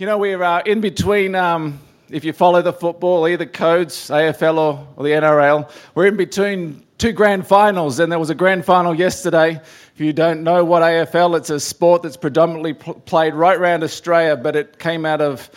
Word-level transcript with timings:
You 0.00 0.06
know, 0.06 0.16
we're 0.16 0.42
uh, 0.42 0.62
in 0.64 0.80
between, 0.80 1.34
um, 1.34 1.78
if 2.08 2.24
you 2.24 2.32
follow 2.32 2.62
the 2.62 2.72
football, 2.72 3.28
either 3.28 3.44
codes, 3.44 4.08
AFL 4.08 4.56
or, 4.56 4.88
or 4.96 5.04
the 5.04 5.10
NRL, 5.10 5.70
we're 5.94 6.06
in 6.06 6.16
between 6.16 6.82
two 6.96 7.12
grand 7.12 7.46
finals, 7.46 7.98
and 7.98 8.10
there 8.10 8.18
was 8.18 8.30
a 8.30 8.34
grand 8.34 8.64
final 8.64 8.94
yesterday. 8.94 9.56
If 9.56 10.00
you 10.00 10.14
don't 10.14 10.42
know 10.42 10.64
what 10.64 10.80
AFL, 10.80 11.36
it's 11.36 11.50
a 11.50 11.60
sport 11.60 12.00
that's 12.00 12.16
predominantly 12.16 12.72
pl- 12.72 12.94
played 12.94 13.34
right 13.34 13.58
around 13.58 13.82
Australia, 13.82 14.38
but 14.38 14.56
it 14.56 14.78
came 14.78 15.04
out 15.04 15.20
of 15.20 15.50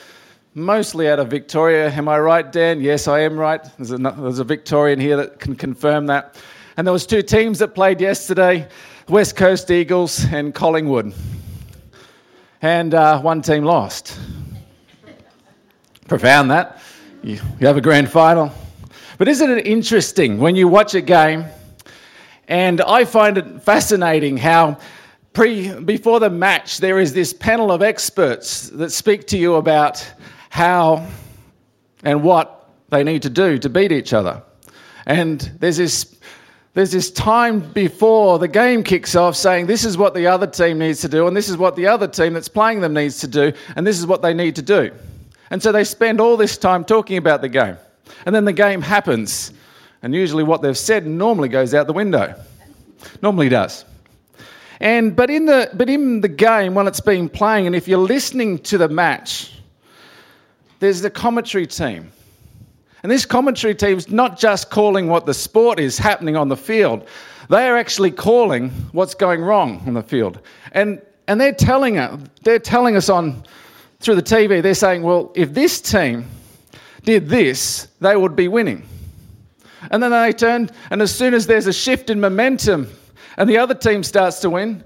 mostly 0.55 1.07
out 1.07 1.19
of 1.19 1.29
Victoria. 1.29 1.89
Am 1.89 2.09
I 2.09 2.19
right, 2.19 2.51
Dan? 2.51 2.81
Yes, 2.81 3.07
I 3.07 3.21
am 3.21 3.37
right. 3.37 3.65
There's 3.77 3.93
a, 3.93 3.97
there's 3.97 4.39
a 4.39 4.43
Victorian 4.43 4.99
here 4.99 5.15
that 5.15 5.39
can 5.39 5.55
confirm 5.55 6.07
that. 6.07 6.35
And 6.75 6.85
there 6.85 6.91
was 6.91 7.05
two 7.05 7.21
teams 7.21 7.59
that 7.59 7.75
played 7.75 8.01
yesterday: 8.01 8.67
West 9.07 9.37
Coast 9.37 9.71
Eagles 9.71 10.25
and 10.33 10.53
Collingwood 10.53 11.13
and 12.63 12.93
uh, 12.93 13.19
one 13.19 13.41
team 13.41 13.65
lost. 13.65 14.17
Profound 16.07 16.49
that. 16.49 16.79
You, 17.21 17.39
you 17.59 17.67
have 17.67 17.75
a 17.75 17.81
grand 17.81 18.09
final. 18.09 18.51
But 19.17 19.27
isn't 19.27 19.51
it 19.51 19.67
interesting 19.67 20.39
when 20.39 20.55
you 20.55 20.69
watch 20.69 20.95
a 20.95 21.01
game? 21.01 21.45
And 22.47 22.79
I 22.81 23.03
find 23.03 23.37
it 23.37 23.61
fascinating 23.61 24.37
how 24.37 24.77
pre, 25.33 25.77
before 25.81 26.21
the 26.21 26.29
match 26.29 26.77
there 26.77 26.99
is 26.99 27.13
this 27.13 27.33
panel 27.33 27.69
of 27.69 27.81
experts 27.81 28.69
that 28.69 28.91
speak 28.91 29.27
to 29.27 29.37
you 29.37 29.55
about 29.55 30.05
how 30.49 31.05
and 32.03 32.23
what 32.23 32.69
they 32.89 33.03
need 33.03 33.23
to 33.23 33.29
do 33.29 33.57
to 33.57 33.69
beat 33.69 33.91
each 33.91 34.13
other. 34.13 34.41
And 35.05 35.41
there's 35.59 35.77
this 35.77 36.17
there's 36.73 36.91
this 36.91 37.11
time 37.11 37.59
before 37.59 38.39
the 38.39 38.47
game 38.47 38.83
kicks 38.83 39.15
off 39.15 39.35
saying 39.35 39.67
this 39.67 39.85
is 39.85 39.97
what 39.97 40.15
the 40.15 40.27
other 40.27 40.47
team 40.47 40.79
needs 40.79 41.01
to 41.01 41.07
do, 41.07 41.27
and 41.27 41.37
this 41.37 41.49
is 41.49 41.57
what 41.57 41.75
the 41.75 41.87
other 41.87 42.07
team 42.07 42.33
that's 42.33 42.47
playing 42.47 42.81
them 42.81 42.93
needs 42.93 43.19
to 43.19 43.27
do, 43.27 43.53
and 43.75 43.85
this 43.85 43.99
is 43.99 44.07
what 44.07 44.21
they 44.21 44.33
need 44.33 44.55
to 44.55 44.61
do. 44.63 44.91
And 45.51 45.61
so 45.61 45.71
they 45.71 45.83
spend 45.83 46.19
all 46.19 46.35
this 46.35 46.57
time 46.57 46.83
talking 46.83 47.17
about 47.17 47.41
the 47.41 47.49
game. 47.49 47.77
And 48.25 48.33
then 48.33 48.45
the 48.45 48.53
game 48.53 48.81
happens, 48.81 49.53
and 50.01 50.15
usually 50.15 50.43
what 50.43 50.61
they've 50.61 50.77
said 50.77 51.05
normally 51.05 51.49
goes 51.49 51.73
out 51.75 51.85
the 51.85 51.93
window. 51.93 52.33
Normally 53.21 53.49
does. 53.49 53.85
And, 54.79 55.15
but, 55.15 55.29
in 55.29 55.45
the, 55.45 55.69
but 55.73 55.89
in 55.89 56.21
the 56.21 56.27
game, 56.27 56.73
while 56.73 56.87
it's 56.87 56.99
been 56.99 57.29
playing, 57.29 57.67
and 57.67 57.75
if 57.75 57.87
you're 57.87 57.99
listening 57.99 58.59
to 58.59 58.77
the 58.77 58.87
match, 58.89 59.53
there's 60.79 61.01
the 61.01 61.09
commentary 61.09 61.67
team 61.67 62.11
and 63.03 63.11
this 63.11 63.25
commentary 63.25 63.75
team's 63.75 64.09
not 64.09 64.39
just 64.39 64.69
calling 64.69 65.07
what 65.07 65.25
the 65.25 65.33
sport 65.33 65.79
is 65.79 65.97
happening 65.97 66.37
on 66.37 66.47
the 66.47 66.57
field, 66.57 67.07
they 67.49 67.67
are 67.67 67.77
actually 67.77 68.11
calling 68.11 68.69
what's 68.93 69.13
going 69.13 69.41
wrong 69.41 69.83
on 69.85 69.93
the 69.93 70.01
field. 70.01 70.39
And, 70.71 71.01
and 71.27 71.39
they're, 71.39 71.53
telling 71.53 71.97
us, 71.97 72.19
they're 72.43 72.59
telling 72.59 72.95
us 72.95 73.09
on 73.09 73.43
through 73.99 74.15
the 74.15 74.23
TV, 74.23 74.61
they're 74.61 74.73
saying, 74.73 75.03
well, 75.03 75.31
if 75.35 75.53
this 75.53 75.81
team 75.81 76.25
did 77.03 77.27
this, 77.27 77.89
they 77.99 78.15
would 78.15 78.35
be 78.35 78.47
winning. 78.47 78.87
And 79.91 80.01
then 80.01 80.11
they 80.11 80.31
turn, 80.31 80.69
and 80.89 81.01
as 81.01 81.13
soon 81.13 81.33
as 81.33 81.45
there's 81.45 81.67
a 81.67 81.73
shift 81.73 82.09
in 82.09 82.21
momentum 82.21 82.89
and 83.35 83.49
the 83.49 83.57
other 83.57 83.73
team 83.73 84.03
starts 84.03 84.39
to 84.39 84.49
win, 84.49 84.83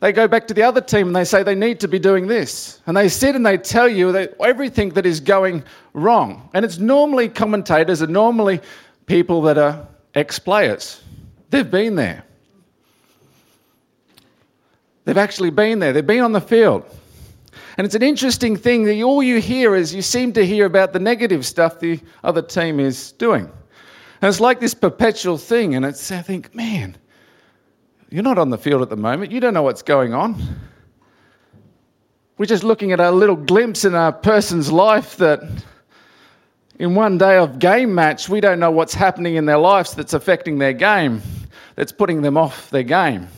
they 0.00 0.12
go 0.12 0.26
back 0.26 0.46
to 0.48 0.54
the 0.54 0.62
other 0.62 0.80
team 0.80 1.08
and 1.08 1.16
they 1.16 1.24
say 1.24 1.42
they 1.42 1.54
need 1.54 1.78
to 1.80 1.88
be 1.88 1.98
doing 1.98 2.26
this. 2.26 2.80
And 2.86 2.96
they 2.96 3.08
sit 3.08 3.36
and 3.36 3.44
they 3.44 3.58
tell 3.58 3.88
you 3.88 4.12
that 4.12 4.34
everything 4.40 4.90
that 4.90 5.04
is 5.04 5.20
going 5.20 5.62
wrong. 5.92 6.48
And 6.54 6.64
it's 6.64 6.78
normally 6.78 7.28
commentators 7.28 8.00
and 8.00 8.12
normally 8.12 8.60
people 9.04 9.42
that 9.42 9.58
are 9.58 9.86
ex 10.14 10.38
players. 10.38 11.02
They've 11.50 11.70
been 11.70 11.96
there. 11.96 12.24
They've 15.04 15.18
actually 15.18 15.50
been 15.50 15.78
there, 15.80 15.92
they've 15.92 16.06
been 16.06 16.22
on 16.22 16.32
the 16.32 16.40
field. 16.40 16.84
And 17.76 17.84
it's 17.84 17.94
an 17.94 18.02
interesting 18.02 18.56
thing 18.56 18.84
that 18.84 19.02
all 19.02 19.22
you 19.22 19.40
hear 19.40 19.74
is 19.74 19.94
you 19.94 20.02
seem 20.02 20.32
to 20.34 20.44
hear 20.46 20.66
about 20.66 20.92
the 20.92 20.98
negative 20.98 21.44
stuff 21.46 21.80
the 21.80 22.00
other 22.22 22.42
team 22.42 22.78
is 22.78 23.12
doing. 23.12 23.50
And 24.22 24.28
it's 24.28 24.40
like 24.40 24.60
this 24.60 24.74
perpetual 24.74 25.38
thing. 25.38 25.74
And 25.74 25.84
it's, 25.84 26.12
I 26.12 26.22
think, 26.22 26.54
man, 26.54 26.96
you're 28.10 28.24
not 28.24 28.38
on 28.38 28.50
the 28.50 28.58
field 28.58 28.82
at 28.82 28.90
the 28.90 28.96
moment. 28.96 29.30
You 29.30 29.40
don't 29.40 29.54
know 29.54 29.62
what's 29.62 29.82
going 29.82 30.12
on. 30.12 30.36
We're 32.38 32.46
just 32.46 32.64
looking 32.64 32.90
at 32.90 32.98
a 32.98 33.10
little 33.10 33.36
glimpse 33.36 33.84
in 33.84 33.94
a 33.94 34.12
person's 34.12 34.72
life 34.72 35.16
that 35.18 35.40
in 36.80 36.94
one 36.94 37.18
day 37.18 37.36
of 37.36 37.58
game 37.58 37.94
match, 37.94 38.28
we 38.28 38.40
don't 38.40 38.58
know 38.58 38.70
what's 38.70 38.94
happening 38.94 39.36
in 39.36 39.44
their 39.44 39.58
lives 39.58 39.94
that's 39.94 40.14
affecting 40.14 40.58
their 40.58 40.72
game, 40.72 41.22
that's 41.76 41.92
putting 41.92 42.22
them 42.22 42.36
off 42.36 42.70
their 42.70 42.82
game. 42.82 43.28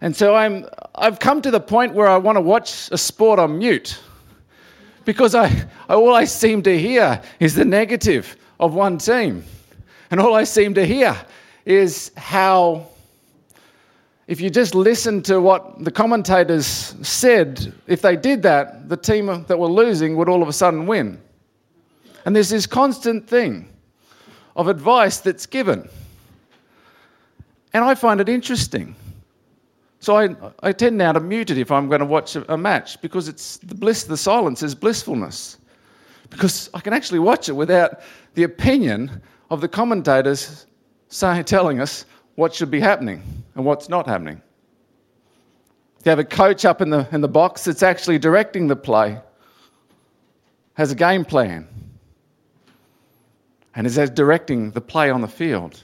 And 0.00 0.16
so 0.16 0.34
I'm, 0.34 0.66
I've 0.94 1.18
come 1.18 1.42
to 1.42 1.50
the 1.50 1.60
point 1.60 1.92
where 1.92 2.06
I 2.06 2.16
want 2.16 2.36
to 2.36 2.40
watch 2.40 2.88
a 2.92 2.98
sport 2.98 3.38
on 3.38 3.58
mute 3.58 3.98
because 5.04 5.34
I, 5.34 5.66
all 5.88 6.14
I 6.14 6.24
seem 6.24 6.62
to 6.62 6.78
hear 6.78 7.20
is 7.40 7.54
the 7.54 7.64
negative 7.64 8.36
of 8.60 8.74
one 8.74 8.96
team. 8.96 9.44
And 10.10 10.20
all 10.20 10.34
I 10.34 10.44
seem 10.44 10.72
to 10.74 10.86
hear 10.86 11.16
is 11.66 12.12
how 12.16 12.86
if 14.26 14.40
you 14.40 14.48
just 14.48 14.74
listen 14.74 15.22
to 15.22 15.40
what 15.40 15.84
the 15.84 15.90
commentators 15.90 16.66
said, 17.02 17.72
if 17.86 18.00
they 18.00 18.16
did 18.16 18.42
that, 18.42 18.88
the 18.88 18.96
team 18.96 19.26
that 19.26 19.58
were 19.58 19.68
losing 19.68 20.16
would 20.16 20.28
all 20.28 20.42
of 20.42 20.48
a 20.48 20.52
sudden 20.52 20.86
win. 20.86 21.20
And 22.24 22.34
there's 22.34 22.48
this 22.48 22.66
constant 22.66 23.28
thing 23.28 23.68
of 24.56 24.68
advice 24.68 25.18
that's 25.18 25.44
given. 25.44 25.88
And 27.74 27.84
I 27.84 27.94
find 27.94 28.20
it 28.20 28.28
interesting. 28.28 28.94
So 30.00 30.16
I, 30.16 30.34
I 30.62 30.72
tend 30.72 30.96
now 30.96 31.12
to 31.12 31.20
mute 31.20 31.50
it 31.50 31.58
if 31.58 31.70
I'm 31.70 31.88
going 31.88 32.00
to 32.00 32.06
watch 32.06 32.36
a, 32.36 32.52
a 32.52 32.56
match 32.56 33.00
because 33.02 33.28
it's 33.28 33.58
the 33.58 33.74
bliss, 33.74 34.04
the 34.04 34.16
silence 34.16 34.62
is 34.62 34.74
blissfulness. 34.74 35.58
Because 36.30 36.70
I 36.72 36.80
can 36.80 36.92
actually 36.92 37.18
watch 37.18 37.48
it 37.48 37.52
without 37.52 38.00
the 38.34 38.44
opinion 38.44 39.20
of 39.50 39.60
the 39.60 39.68
commentators 39.68 40.66
saying, 41.08 41.44
telling 41.44 41.80
us 41.80 42.06
what 42.36 42.54
should 42.54 42.70
be 42.70 42.80
happening 42.80 43.22
and 43.54 43.64
what's 43.64 43.88
not 43.88 44.06
happening. 44.06 44.40
You 46.04 46.10
have 46.10 46.18
a 46.18 46.24
coach 46.24 46.64
up 46.64 46.82
in 46.82 46.90
the, 46.90 47.08
in 47.12 47.20
the 47.20 47.28
box 47.28 47.64
that's 47.64 47.82
actually 47.82 48.18
directing 48.18 48.66
the 48.66 48.76
play, 48.76 49.18
has 50.74 50.92
a 50.92 50.94
game 50.94 51.24
plan, 51.24 51.66
and 53.74 53.86
is 53.86 53.96
directing 54.10 54.70
the 54.72 54.80
play 54.80 55.10
on 55.10 55.20
the 55.20 55.28
field. 55.28 55.82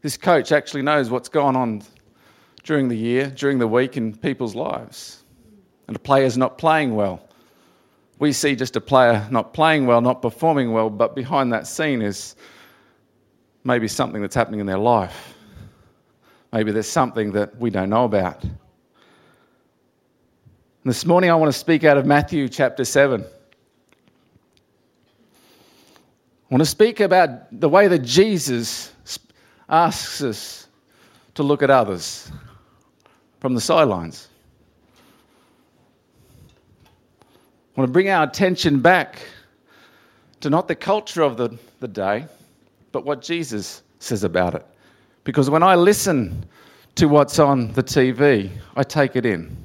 This 0.00 0.16
coach 0.16 0.50
actually 0.50 0.82
knows 0.82 1.10
what's 1.10 1.28
going 1.28 1.56
on 1.56 1.82
during 2.64 2.88
the 2.88 2.96
year, 2.96 3.28
during 3.28 3.58
the 3.58 3.68
week 3.68 3.96
in 3.96 4.16
people's 4.16 4.54
lives. 4.54 5.22
And 5.88 5.96
a 5.96 6.00
player's 6.00 6.38
not 6.38 6.58
playing 6.58 6.94
well. 6.94 7.28
We 8.18 8.32
see 8.32 8.56
just 8.56 8.76
a 8.76 8.80
player 8.80 9.26
not 9.30 9.52
playing 9.52 9.86
well, 9.86 10.00
not 10.00 10.22
performing 10.22 10.72
well, 10.72 10.88
but 10.88 11.14
behind 11.14 11.52
that 11.52 11.66
scene 11.66 12.00
is 12.00 12.36
maybe 13.64 13.88
something 13.88 14.20
that's 14.20 14.34
happening 14.34 14.60
in 14.60 14.66
their 14.66 14.78
life. 14.78 15.34
Maybe 16.52 16.72
there's 16.72 16.88
something 16.88 17.32
that 17.32 17.56
we 17.58 17.70
don't 17.70 17.90
know 17.90 18.04
about. 18.04 18.42
And 18.42 18.52
this 20.84 21.06
morning, 21.06 21.30
I 21.30 21.34
want 21.34 21.52
to 21.52 21.58
speak 21.58 21.84
out 21.84 21.96
of 21.96 22.06
Matthew 22.06 22.48
chapter 22.48 22.84
7. 22.84 23.22
I 23.22 23.26
want 26.50 26.60
to 26.60 26.66
speak 26.66 27.00
about 27.00 27.60
the 27.60 27.68
way 27.68 27.88
that 27.88 28.00
Jesus 28.00 28.92
asks 29.68 30.22
us 30.22 30.66
to 31.34 31.42
look 31.42 31.62
at 31.62 31.70
others 31.70 32.30
from 33.40 33.54
the 33.54 33.60
sidelines. 33.60 34.28
I 37.74 37.80
want 37.80 37.88
to 37.88 37.92
bring 37.92 38.10
our 38.10 38.24
attention 38.24 38.80
back 38.80 39.22
to 40.40 40.50
not 40.50 40.68
the 40.68 40.74
culture 40.74 41.22
of 41.22 41.38
the, 41.38 41.56
the 41.80 41.88
day, 41.88 42.26
but 42.92 43.04
what 43.04 43.22
Jesus 43.22 43.82
says 43.98 44.22
about 44.22 44.54
it. 44.54 44.66
Because 45.24 45.48
when 45.48 45.62
I 45.62 45.74
listen 45.74 46.44
to 46.96 47.06
what's 47.06 47.38
on 47.38 47.72
the 47.72 47.82
TV, 47.82 48.50
I 48.76 48.82
take 48.82 49.16
it 49.16 49.24
in. 49.24 49.56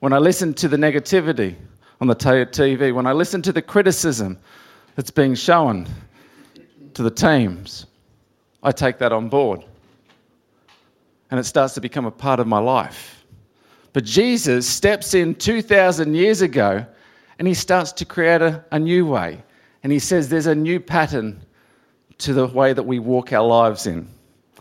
When 0.00 0.12
I 0.12 0.18
listen 0.18 0.52
to 0.54 0.68
the 0.68 0.76
negativity 0.76 1.54
on 2.00 2.08
the 2.08 2.14
TV, 2.14 2.94
when 2.94 3.06
I 3.06 3.12
listen 3.12 3.40
to 3.42 3.52
the 3.52 3.62
criticism 3.62 4.38
that's 4.94 5.10
being 5.10 5.34
shown 5.34 5.86
to 6.92 7.02
the 7.02 7.10
teams, 7.10 7.86
I 8.62 8.72
take 8.72 8.98
that 8.98 9.12
on 9.12 9.28
board. 9.28 9.64
And 11.30 11.40
it 11.40 11.44
starts 11.44 11.74
to 11.74 11.80
become 11.80 12.04
a 12.04 12.10
part 12.10 12.40
of 12.40 12.46
my 12.46 12.58
life. 12.58 13.24
But 13.92 14.04
Jesus 14.04 14.68
steps 14.68 15.14
in 15.14 15.34
2,000 15.36 16.14
years 16.14 16.42
ago 16.42 16.84
and 17.38 17.48
he 17.48 17.54
starts 17.54 17.92
to 17.92 18.04
create 18.04 18.42
a, 18.42 18.64
a 18.72 18.78
new 18.78 19.06
way. 19.06 19.42
And 19.82 19.92
he 19.92 19.98
says 19.98 20.28
there's 20.28 20.46
a 20.46 20.54
new 20.54 20.80
pattern 20.80 21.40
to 22.18 22.32
the 22.32 22.46
way 22.46 22.72
that 22.72 22.82
we 22.82 22.98
walk 22.98 23.32
our 23.32 23.46
lives 23.46 23.86
in. 23.86 24.08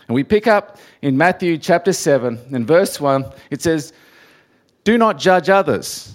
And 0.07 0.15
we 0.15 0.23
pick 0.23 0.47
up 0.47 0.77
in 1.01 1.17
Matthew 1.17 1.57
chapter 1.57 1.94
7, 1.94 2.39
in 2.51 2.65
verse 2.65 3.00
1, 3.00 3.25
it 3.51 3.61
says, 3.61 3.94
Do 4.83 4.97
not 4.97 5.17
judge 5.17 5.50
others, 5.50 6.13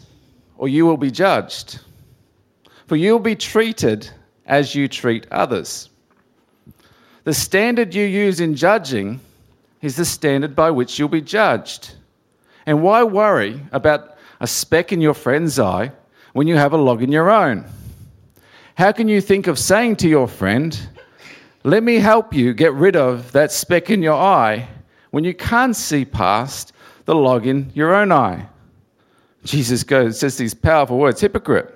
or 0.56 0.69
you 0.69 0.85
will 0.87 0.96
be 0.96 1.11
judged. 1.11 1.81
For 2.87 2.96
you 2.96 3.12
will 3.12 3.19
be 3.19 3.37
treated 3.37 4.11
as 4.46 4.75
you 4.75 4.88
treat 4.88 5.26
others. 5.31 5.90
The 7.25 7.35
standard 7.35 7.94
you 7.94 8.05
use 8.05 8.40
in 8.40 8.55
judging 8.55 9.20
is 9.82 9.96
the 9.96 10.05
standard 10.05 10.56
by 10.56 10.70
which 10.70 10.99
you'll 10.99 11.08
be 11.08 11.20
judged. 11.20 11.94
And 12.67 12.82
why 12.82 13.02
worry 13.02 13.61
about 13.73 14.17
a 14.40 14.46
speck 14.46 14.93
in 14.93 15.00
your 15.00 15.14
friend's 15.14 15.58
eye 15.58 15.93
when 16.32 16.46
you 16.46 16.56
have 16.56 16.73
a 16.73 16.76
log 16.76 17.02
in 17.02 17.12
your 17.12 17.31
own? 17.31 17.64
How 18.75 18.93
can 18.93 19.08
you 19.08 19.20
think 19.20 19.46
of 19.46 19.58
saying 19.58 19.96
to 19.96 20.08
your 20.08 20.29
friend, 20.29 20.79
Let 21.64 21.82
me 21.82 21.96
help 21.96 22.32
you 22.32 22.55
get 22.55 22.72
rid 22.72 22.96
of 22.96 23.32
that 23.32 23.50
speck 23.50 23.90
in 23.90 24.02
your 24.02 24.14
eye 24.14 24.69
when 25.10 25.25
you 25.25 25.34
can't 25.34 25.75
see 25.75 26.05
past 26.05 26.72
the 27.05 27.14
log 27.14 27.46
in 27.46 27.70
your 27.75 27.94
own 27.94 28.12
eye? 28.12 28.46
Jesus 29.44 29.82
goes, 29.82 30.20
says 30.20 30.37
these 30.37 30.55
powerful 30.55 30.99
words 30.99 31.20
hypocrite. 31.20 31.75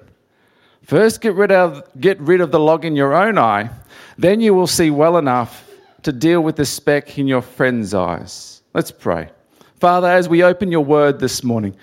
First, 0.85 1.21
get 1.21 1.35
rid, 1.35 1.53
of, 1.53 1.83
get 2.01 2.21
rid 2.21 2.41
of 2.41 2.51
the 2.51 2.61
log 2.61 2.85
in 2.85 2.97
your 2.97 3.15
own 3.15 3.39
eye, 3.39 3.71
then 4.19 4.41
you 4.41 4.53
will 4.55 4.67
see 4.67 4.91
well 4.91 5.17
enough 5.17 5.69
to 6.03 6.13
deal 6.13 6.43
with 6.43 6.57
the 6.57 6.67
speck 6.67 7.19
in 7.19 7.27
your 7.27 7.43
friend's 7.43 7.95
eyes. 7.95 8.63
Let's 8.75 8.91
pray. 8.91 9.31
Father, 9.77 10.09
as 10.09 10.29
we 10.29 10.43
open 10.43 10.71
your 10.71 10.85
word 10.85 11.19
this 11.19 11.43
morning, 11.43 11.77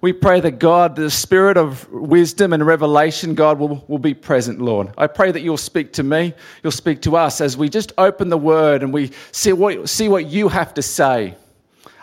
we 0.00 0.12
pray 0.12 0.40
that 0.40 0.58
God, 0.58 0.96
the 0.96 1.10
spirit 1.10 1.56
of 1.56 1.90
wisdom 1.90 2.52
and 2.52 2.66
revelation, 2.66 3.34
God, 3.34 3.58
will, 3.58 3.84
will 3.88 3.98
be 3.98 4.14
present, 4.14 4.60
Lord. 4.60 4.92
I 4.98 5.06
pray 5.06 5.32
that 5.32 5.40
you'll 5.40 5.56
speak 5.56 5.92
to 5.94 6.02
me, 6.02 6.34
you'll 6.62 6.72
speak 6.72 7.02
to 7.02 7.16
us 7.16 7.40
as 7.40 7.56
we 7.56 7.68
just 7.68 7.92
open 7.96 8.28
the 8.28 8.38
word 8.38 8.82
and 8.82 8.92
we 8.92 9.12
see 9.32 9.52
what, 9.52 9.88
see 9.88 10.08
what 10.08 10.26
you 10.26 10.48
have 10.48 10.74
to 10.74 10.82
say 10.82 11.34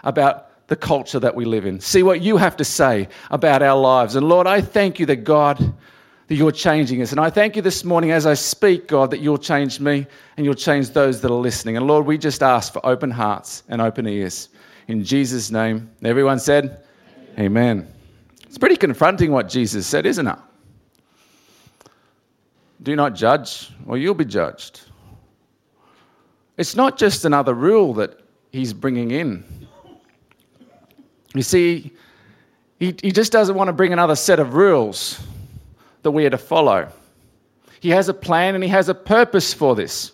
about 0.04 0.68
the 0.68 0.76
culture 0.76 1.20
that 1.20 1.36
we 1.36 1.46
live 1.46 1.66
in. 1.66 1.80
See 1.80 2.04
what 2.04 2.22
you 2.22 2.38
have 2.38 2.58
to 2.58 2.66
say 2.66 3.08
about 3.30 3.62
our 3.62 3.80
lives. 3.80 4.16
And 4.16 4.28
Lord, 4.28 4.48
I 4.48 4.62
thank 4.62 5.00
you 5.00 5.06
that 5.08 5.18
God, 5.18 5.60
that 6.28 6.36
you're 6.36 6.52
changing 6.52 7.02
us. 7.02 7.12
And 7.12 7.20
I 7.20 7.30
thank 7.30 7.56
you 7.56 7.62
this 7.62 7.84
morning 7.84 8.12
as 8.12 8.26
I 8.26 8.34
speak, 8.34 8.88
God, 8.88 9.12
that 9.12 9.20
you'll 9.20 9.38
change 9.38 9.80
me 9.80 10.08
and 10.38 10.46
you'll 10.46 10.56
change 10.56 10.90
those 10.90 11.22
that 11.22 11.30
are 11.30 11.40
listening. 11.40 11.78
And 11.78 11.86
Lord, 11.86 12.06
we 12.06 12.18
just 12.18 12.42
ask 12.42 12.74
for 12.74 12.84
open 12.86 13.12
hearts 13.12 13.64
and 13.70 13.82
open 13.82 14.08
ears. 14.08 14.50
In 14.88 15.04
Jesus' 15.04 15.52
name. 15.52 15.90
Everyone 16.04 16.40
said, 16.40 16.84
Amen. 17.38 17.88
It's 18.44 18.58
pretty 18.58 18.76
confronting 18.76 19.32
what 19.32 19.50
Jesus 19.50 19.88
said, 19.88 20.06
isn't 20.06 20.28
it? 20.28 20.38
Do 22.84 22.96
not 22.96 23.16
judge, 23.16 23.72
or 23.88 23.98
you'll 23.98 24.14
be 24.14 24.26
judged. 24.26 24.82
It's 26.58 26.76
not 26.76 26.98
just 26.98 27.26
another 27.26 27.54
rule 27.54 27.94
that 27.96 28.20
he's 28.52 28.74
bringing 28.74 29.12
in. 29.12 29.44
You 31.34 31.42
see, 31.42 31.92
he, 32.80 32.96
he 33.02 33.12
just 33.12 33.32
doesn't 33.32 33.56
want 33.56 33.70
to 33.70 33.74
bring 33.74 33.94
another 33.94 34.16
set 34.16 34.40
of 34.40 34.54
rules 34.54 35.20
that 36.04 36.12
we 36.12 36.26
are 36.26 36.30
to 36.30 36.38
follow. 36.38 36.90
He 37.80 37.90
has 37.90 38.10
a 38.10 38.14
plan 38.14 38.56
and 38.56 38.64
he 38.64 38.70
has 38.70 38.90
a 38.90 38.94
purpose 38.94 39.54
for 39.54 39.76
this. 39.76 40.12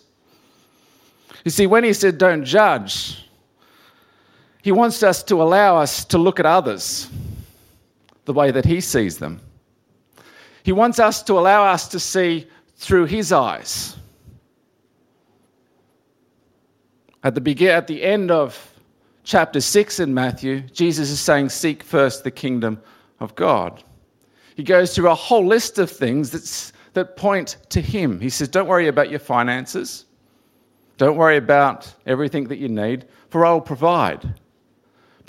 You 1.44 1.50
see, 1.50 1.66
when 1.66 1.84
he 1.84 1.92
said, 1.92 2.16
don't 2.18 2.44
judge, 2.44 3.28
he 4.62 4.72
wants 4.72 5.02
us 5.02 5.22
to 5.24 5.42
allow 5.42 5.76
us 5.76 6.04
to 6.06 6.18
look 6.18 6.38
at 6.38 6.46
others 6.46 7.10
the 8.24 8.32
way 8.32 8.50
that 8.50 8.64
he 8.64 8.80
sees 8.80 9.18
them. 9.18 9.40
He 10.62 10.72
wants 10.72 10.98
us 10.98 11.22
to 11.24 11.38
allow 11.38 11.64
us 11.64 11.88
to 11.88 11.98
see 11.98 12.46
through 12.76 13.06
his 13.06 13.32
eyes. 13.32 13.96
At 17.22 17.34
the, 17.34 17.40
begin, 17.40 17.70
at 17.70 17.86
the 17.86 18.02
end 18.02 18.30
of 18.30 18.72
chapter 19.24 19.60
6 19.60 20.00
in 20.00 20.14
Matthew, 20.14 20.60
Jesus 20.60 21.10
is 21.10 21.20
saying, 21.20 21.50
Seek 21.50 21.82
first 21.82 22.24
the 22.24 22.30
kingdom 22.30 22.80
of 23.20 23.34
God. 23.34 23.82
He 24.56 24.62
goes 24.62 24.94
through 24.94 25.10
a 25.10 25.14
whole 25.14 25.46
list 25.46 25.78
of 25.78 25.90
things 25.90 26.30
that's, 26.30 26.72
that 26.94 27.16
point 27.16 27.56
to 27.70 27.80
Him. 27.80 28.20
He 28.20 28.30
says, 28.30 28.48
Don't 28.48 28.68
worry 28.68 28.88
about 28.88 29.10
your 29.10 29.18
finances. 29.18 30.06
Don't 30.96 31.16
worry 31.16 31.36
about 31.36 31.92
everything 32.06 32.48
that 32.48 32.58
you 32.58 32.68
need, 32.68 33.06
for 33.28 33.44
I 33.44 33.52
will 33.52 33.60
provide. 33.60 34.34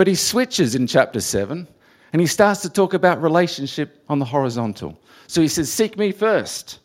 But 0.02 0.08
he 0.08 0.16
switches 0.16 0.74
in 0.74 0.88
chapter 0.88 1.22
7 1.22 1.68
and 2.12 2.20
he 2.20 2.26
starts 2.26 2.64
to 2.64 2.72
talk 2.72 2.96
about 2.96 3.22
relationship 3.22 4.04
on 4.10 4.18
the 4.18 4.26
horizontal. 4.26 5.00
So 5.28 5.44
he 5.44 5.48
says, 5.48 5.72
Seek 5.72 5.96
me 5.96 6.12
first. 6.12 6.80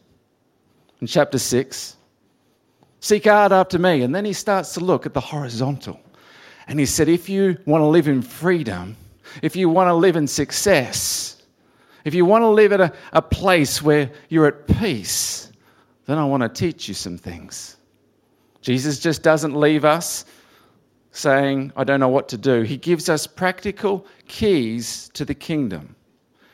In 1.00 1.06
chapter 1.06 1.38
6, 1.38 1.96
seek 3.00 3.24
hard 3.24 3.52
after 3.52 3.78
me. 3.78 4.02
And 4.02 4.14
then 4.14 4.26
he 4.26 4.34
starts 4.34 4.74
to 4.74 4.80
look 4.80 5.06
at 5.06 5.14
the 5.14 5.20
horizontal. 5.22 5.98
And 6.68 6.78
he 6.78 6.84
said, 6.84 7.08
If 7.08 7.26
you 7.26 7.56
want 7.64 7.80
to 7.80 7.86
live 7.86 8.06
in 8.06 8.20
freedom, 8.20 8.94
if 9.40 9.56
you 9.56 9.70
want 9.70 9.88
to 9.88 9.94
live 9.94 10.16
in 10.16 10.26
success, 10.26 11.42
if 12.04 12.12
you 12.12 12.26
want 12.26 12.42
to 12.42 12.48
live 12.48 12.74
at 12.74 12.82
a, 12.82 12.92
a 13.14 13.22
place 13.22 13.80
where 13.80 14.10
you're 14.28 14.46
at 14.46 14.66
peace, 14.66 15.52
then 16.04 16.18
I 16.18 16.26
want 16.26 16.42
to 16.42 16.50
teach 16.50 16.86
you 16.86 16.92
some 16.92 17.16
things. 17.16 17.78
Jesus 18.60 18.98
just 18.98 19.22
doesn't 19.22 19.58
leave 19.58 19.86
us 19.86 20.26
saying, 21.16 21.72
I 21.76 21.84
don't 21.84 21.98
know 21.98 22.08
what 22.08 22.28
to 22.28 22.36
do. 22.36 22.62
He 22.62 22.76
gives 22.76 23.08
us 23.08 23.26
practical 23.26 24.06
keys 24.28 25.10
to 25.14 25.24
the 25.24 25.34
kingdom. 25.34 25.96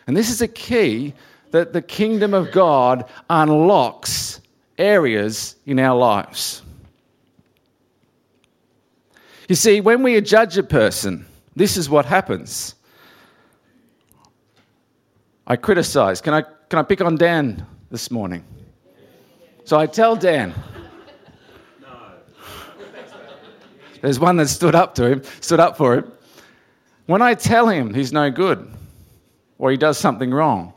And 0.07 0.17
this 0.17 0.31
is 0.31 0.41
a 0.41 0.49
key 0.49 1.15
that 1.51 1.73
the 1.73 1.83
kingdom 1.83 2.33
of 2.33 2.53
God 2.53 3.09
unlocks 3.29 4.41
areas 4.79 5.57
in 5.67 5.81
our 5.81 5.99
lives. 5.99 6.63
You 9.49 9.57
see, 9.57 9.81
when 9.81 10.03
we 10.03 10.21
judge 10.21 10.57
a 10.57 10.63
person, 10.63 11.27
this 11.57 11.77
is 11.77 11.91
what 11.91 12.07
happens. 12.07 12.77
I 15.49 15.57
criticize. 15.57 16.21
Can 16.21 16.35
I, 16.35 16.43
can 16.69 16.79
I 16.79 16.83
pick 16.85 17.01
on 17.01 17.17
Dan 17.17 17.67
this 17.91 18.13
morning? 18.13 18.45
So 19.65 19.79
I 19.79 19.87
tell 19.87 20.15
Dan. 20.15 20.55
There's 24.03 24.21
one 24.21 24.37
that 24.37 24.49
stood 24.49 24.75
up 24.75 24.95
to 24.97 25.07
him, 25.07 25.23
stood 25.41 25.61
up 25.61 25.79
for 25.79 25.95
him. 25.95 26.13
When 27.07 27.23
I 27.23 27.35
tell 27.35 27.69
him 27.69 27.95
he's 27.95 28.13
no 28.13 28.31
good 28.31 28.71
or 29.59 29.71
he 29.71 29.77
does 29.77 29.97
something 29.97 30.31
wrong, 30.31 30.75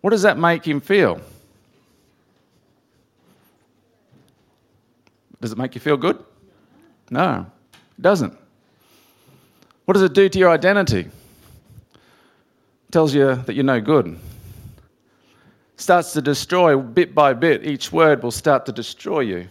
what 0.00 0.10
does 0.10 0.22
that 0.22 0.38
make 0.38 0.66
him 0.66 0.80
feel? 0.80 1.20
Does 5.40 5.52
it 5.52 5.58
make 5.58 5.74
you 5.74 5.80
feel 5.80 5.96
good? 5.96 6.22
No, 7.10 7.46
it 7.96 8.02
doesn't. 8.02 8.36
What 9.84 9.94
does 9.94 10.02
it 10.02 10.12
do 10.12 10.28
to 10.28 10.38
your 10.38 10.50
identity? 10.50 11.08
tells 12.90 13.14
you 13.14 13.34
that 13.34 13.54
you're 13.54 13.64
no 13.64 13.80
good. 13.80 14.18
Starts 15.76 16.12
to 16.14 16.22
destroy 16.22 16.76
bit 16.76 17.14
by 17.14 17.34
bit. 17.34 17.66
Each 17.66 17.92
word 17.92 18.22
will 18.22 18.30
start 18.30 18.66
to 18.66 18.72
destroy 18.72 19.20
you. 19.20 19.48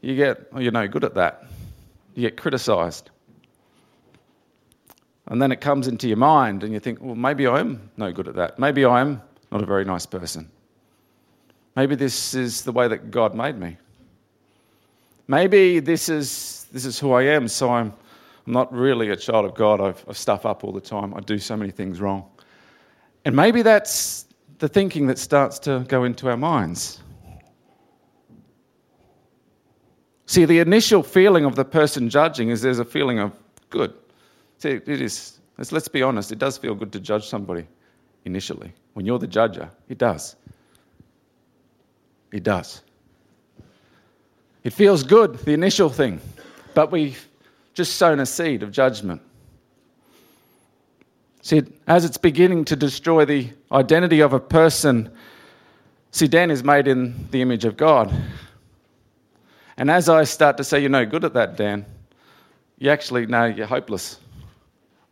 You 0.00 0.16
get, 0.16 0.48
oh, 0.52 0.60
you're 0.60 0.72
no 0.72 0.86
good 0.88 1.04
at 1.04 1.14
that. 1.14 1.46
You 2.14 2.22
get 2.22 2.36
criticized. 2.36 3.10
And 5.26 5.42
then 5.42 5.52
it 5.52 5.60
comes 5.60 5.88
into 5.88 6.08
your 6.08 6.16
mind, 6.16 6.64
and 6.64 6.72
you 6.72 6.80
think, 6.80 7.00
well, 7.00 7.14
maybe 7.14 7.46
I 7.46 7.60
am 7.60 7.90
no 7.96 8.12
good 8.12 8.28
at 8.28 8.34
that. 8.36 8.58
Maybe 8.58 8.84
I 8.84 9.00
am 9.00 9.20
not 9.52 9.62
a 9.62 9.66
very 9.66 9.84
nice 9.84 10.06
person. 10.06 10.48
Maybe 11.76 11.94
this 11.94 12.34
is 12.34 12.62
the 12.62 12.72
way 12.72 12.88
that 12.88 13.10
God 13.10 13.34
made 13.34 13.58
me. 13.58 13.76
Maybe 15.26 15.80
this 15.80 16.08
is, 16.08 16.66
this 16.72 16.84
is 16.84 16.98
who 16.98 17.12
I 17.12 17.22
am, 17.22 17.48
so 17.48 17.70
I'm 17.70 17.92
I'm 18.48 18.54
not 18.54 18.72
really 18.72 19.10
a 19.10 19.16
child 19.16 19.44
of 19.44 19.54
God. 19.54 19.78
I've, 19.78 20.02
I 20.08 20.14
stuff 20.14 20.46
up 20.46 20.64
all 20.64 20.72
the 20.72 20.80
time. 20.80 21.12
I 21.12 21.20
do 21.20 21.38
so 21.38 21.54
many 21.54 21.70
things 21.70 22.00
wrong. 22.00 22.24
And 23.26 23.36
maybe 23.36 23.60
that's 23.60 24.24
the 24.58 24.70
thinking 24.70 25.06
that 25.08 25.18
starts 25.18 25.58
to 25.60 25.84
go 25.86 26.04
into 26.04 26.30
our 26.30 26.36
minds. 26.38 27.02
See, 30.28 30.44
the 30.44 30.58
initial 30.58 31.02
feeling 31.02 31.46
of 31.46 31.56
the 31.56 31.64
person 31.64 32.10
judging 32.10 32.50
is 32.50 32.60
there's 32.60 32.78
a 32.78 32.84
feeling 32.84 33.18
of 33.18 33.32
good. 33.70 33.94
See, 34.58 34.72
it 34.72 34.86
is, 34.86 35.38
let's 35.70 35.88
be 35.88 36.02
honest, 36.02 36.30
it 36.30 36.38
does 36.38 36.58
feel 36.58 36.74
good 36.74 36.92
to 36.92 37.00
judge 37.00 37.26
somebody 37.26 37.66
initially. 38.26 38.70
When 38.92 39.06
you're 39.06 39.18
the 39.18 39.26
judger, 39.26 39.70
it 39.88 39.96
does. 39.96 40.36
It 42.30 42.42
does. 42.42 42.82
It 44.64 44.74
feels 44.74 45.02
good, 45.02 45.38
the 45.38 45.54
initial 45.54 45.88
thing, 45.88 46.20
but 46.74 46.92
we've 46.92 47.26
just 47.72 47.96
sown 47.96 48.20
a 48.20 48.26
seed 48.26 48.62
of 48.62 48.70
judgment. 48.70 49.22
See, 51.40 51.62
as 51.86 52.04
it's 52.04 52.18
beginning 52.18 52.66
to 52.66 52.76
destroy 52.76 53.24
the 53.24 53.48
identity 53.72 54.20
of 54.20 54.34
a 54.34 54.40
person, 54.40 55.10
see, 56.10 56.28
Dan 56.28 56.50
is 56.50 56.62
made 56.62 56.86
in 56.86 57.28
the 57.30 57.40
image 57.40 57.64
of 57.64 57.78
God. 57.78 58.14
And 59.78 59.92
as 59.92 60.08
I 60.08 60.24
start 60.24 60.56
to 60.56 60.64
say, 60.64 60.80
you're 60.80 60.90
no 60.90 61.06
good 61.06 61.24
at 61.24 61.34
that, 61.34 61.56
Dan, 61.56 61.86
you 62.78 62.90
actually 62.90 63.26
know 63.26 63.44
you're 63.44 63.66
hopeless. 63.66 64.18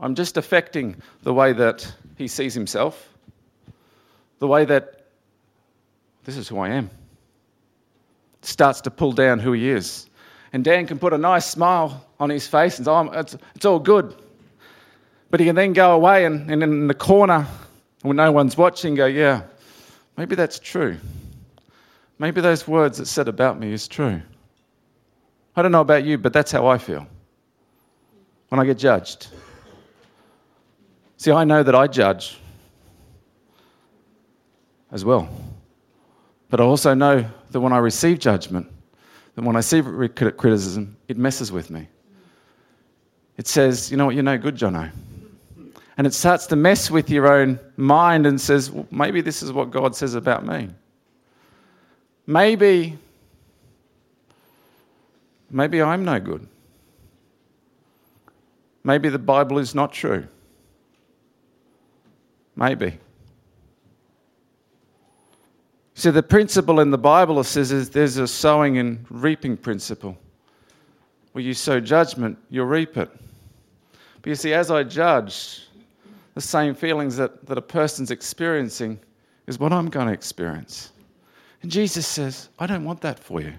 I'm 0.00 0.16
just 0.16 0.36
affecting 0.36 0.96
the 1.22 1.32
way 1.32 1.52
that 1.52 1.90
he 2.18 2.26
sees 2.26 2.52
himself, 2.52 3.08
the 4.40 4.48
way 4.48 4.64
that 4.64 5.06
this 6.24 6.36
is 6.36 6.48
who 6.48 6.58
I 6.58 6.70
am. 6.70 6.90
starts 8.42 8.80
to 8.82 8.90
pull 8.90 9.12
down 9.12 9.38
who 9.38 9.52
he 9.52 9.70
is. 9.70 10.08
And 10.52 10.64
Dan 10.64 10.86
can 10.86 10.98
put 10.98 11.12
a 11.12 11.18
nice 11.18 11.46
smile 11.46 12.04
on 12.18 12.28
his 12.28 12.46
face 12.46 12.78
and 12.78 12.86
say, 12.86 12.90
oh, 12.90 13.10
it's, 13.12 13.36
it's 13.54 13.64
all 13.64 13.78
good. 13.78 14.16
But 15.30 15.38
he 15.38 15.46
can 15.46 15.54
then 15.54 15.74
go 15.74 15.94
away 15.94 16.24
and, 16.24 16.50
and 16.50 16.62
in 16.62 16.88
the 16.88 16.94
corner, 16.94 17.46
when 18.02 18.16
no 18.16 18.32
one's 18.32 18.56
watching, 18.56 18.96
go, 18.96 19.06
yeah, 19.06 19.42
maybe 20.16 20.34
that's 20.34 20.58
true. 20.58 20.96
Maybe 22.18 22.40
those 22.40 22.66
words 22.66 22.98
that 22.98 23.06
said 23.06 23.28
about 23.28 23.60
me 23.60 23.72
is 23.72 23.86
true. 23.86 24.22
I 25.56 25.62
don't 25.62 25.72
know 25.72 25.80
about 25.80 26.04
you, 26.04 26.18
but 26.18 26.32
that's 26.32 26.52
how 26.52 26.66
I 26.66 26.76
feel 26.76 27.06
when 28.50 28.60
I 28.60 28.66
get 28.66 28.78
judged. 28.78 29.28
See, 31.16 31.32
I 31.32 31.44
know 31.44 31.62
that 31.62 31.74
I 31.74 31.86
judge 31.86 32.38
as 34.92 35.04
well. 35.04 35.28
But 36.48 36.60
I 36.60 36.64
also 36.64 36.94
know 36.94 37.24
that 37.50 37.60
when 37.60 37.72
I 37.72 37.78
receive 37.78 38.18
judgment, 38.18 38.70
that 39.34 39.42
when 39.42 39.56
I 39.56 39.60
see 39.60 39.82
criticism, 39.82 40.96
it 41.08 41.16
messes 41.16 41.50
with 41.50 41.70
me. 41.70 41.88
It 43.36 43.46
says, 43.46 43.90
you 43.90 43.96
know 43.96 44.06
what, 44.06 44.14
you're 44.14 44.22
no 44.22 44.38
good, 44.38 44.56
Jono. 44.56 44.90
And 45.98 46.06
it 46.06 46.14
starts 46.14 46.46
to 46.48 46.56
mess 46.56 46.90
with 46.90 47.10
your 47.10 47.32
own 47.32 47.58
mind 47.76 48.26
and 48.26 48.40
says, 48.40 48.70
well, 48.70 48.86
maybe 48.90 49.22
this 49.22 49.42
is 49.42 49.52
what 49.52 49.70
God 49.70 49.96
says 49.96 50.14
about 50.14 50.46
me. 50.46 50.68
Maybe, 52.26 52.98
maybe 55.50 55.82
I'm 55.82 56.04
no 56.04 56.18
good. 56.20 56.46
Maybe 58.84 59.08
the 59.08 59.18
Bible 59.18 59.58
is 59.58 59.74
not 59.74 59.92
true. 59.92 60.26
Maybe. 62.54 62.98
See, 65.94 66.10
the 66.10 66.22
principle 66.22 66.80
in 66.80 66.90
the 66.90 66.98
Bible 66.98 67.42
says 67.42 67.72
is 67.72 67.90
there's 67.90 68.18
a 68.18 68.28
sowing 68.28 68.78
and 68.78 69.04
reaping 69.10 69.56
principle. 69.56 70.16
Where 71.32 71.42
you 71.42 71.54
sow 71.54 71.80
judgment, 71.80 72.38
you'll 72.48 72.66
reap 72.66 72.96
it. 72.96 73.10
But 74.22 74.28
you 74.28 74.34
see, 74.34 74.52
as 74.52 74.70
I 74.70 74.84
judge, 74.84 75.66
the 76.34 76.40
same 76.40 76.74
feelings 76.74 77.16
that, 77.16 77.46
that 77.46 77.58
a 77.58 77.62
person's 77.62 78.10
experiencing 78.10 79.00
is 79.46 79.58
what 79.58 79.72
I'm 79.72 79.88
going 79.88 80.06
to 80.06 80.12
experience. 80.12 80.92
And 81.62 81.70
Jesus 81.70 82.06
says, 82.06 82.50
I 82.58 82.66
don't 82.66 82.84
want 82.84 83.00
that 83.00 83.18
for 83.18 83.40
you. 83.40 83.54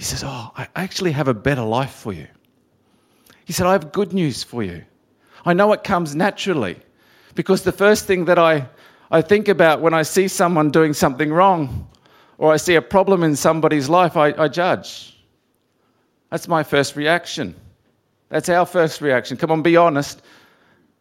He 0.00 0.04
says, 0.04 0.24
Oh, 0.24 0.50
I 0.56 0.66
actually 0.76 1.12
have 1.12 1.28
a 1.28 1.34
better 1.34 1.60
life 1.60 1.90
for 1.90 2.14
you. 2.14 2.26
He 3.44 3.52
said, 3.52 3.66
I 3.66 3.72
have 3.72 3.92
good 3.92 4.14
news 4.14 4.42
for 4.42 4.62
you. 4.62 4.82
I 5.44 5.52
know 5.52 5.74
it 5.74 5.84
comes 5.84 6.14
naturally 6.14 6.78
because 7.34 7.64
the 7.64 7.72
first 7.72 8.06
thing 8.06 8.24
that 8.24 8.38
I, 8.38 8.66
I 9.10 9.20
think 9.20 9.48
about 9.48 9.82
when 9.82 9.92
I 9.92 10.00
see 10.00 10.26
someone 10.26 10.70
doing 10.70 10.94
something 10.94 11.30
wrong 11.30 11.86
or 12.38 12.50
I 12.50 12.56
see 12.56 12.76
a 12.76 12.80
problem 12.80 13.22
in 13.22 13.36
somebody's 13.36 13.90
life, 13.90 14.16
I, 14.16 14.28
I 14.42 14.48
judge. 14.48 15.22
That's 16.30 16.48
my 16.48 16.62
first 16.62 16.96
reaction. 16.96 17.54
That's 18.30 18.48
our 18.48 18.64
first 18.64 19.02
reaction. 19.02 19.36
Come 19.36 19.50
on, 19.50 19.60
be 19.60 19.76
honest. 19.76 20.22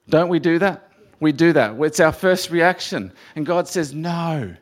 Don't 0.10 0.28
we 0.28 0.40
do 0.40 0.60
that? 0.60 0.92
We 1.22 1.32
do 1.32 1.54
that. 1.54 1.80
It's 1.80 2.02
our 2.02 2.12
first 2.12 2.52
reaction. 2.52 3.14
And 3.38 3.46
God 3.46 3.66
says, 3.66 3.94
No, 3.94 4.54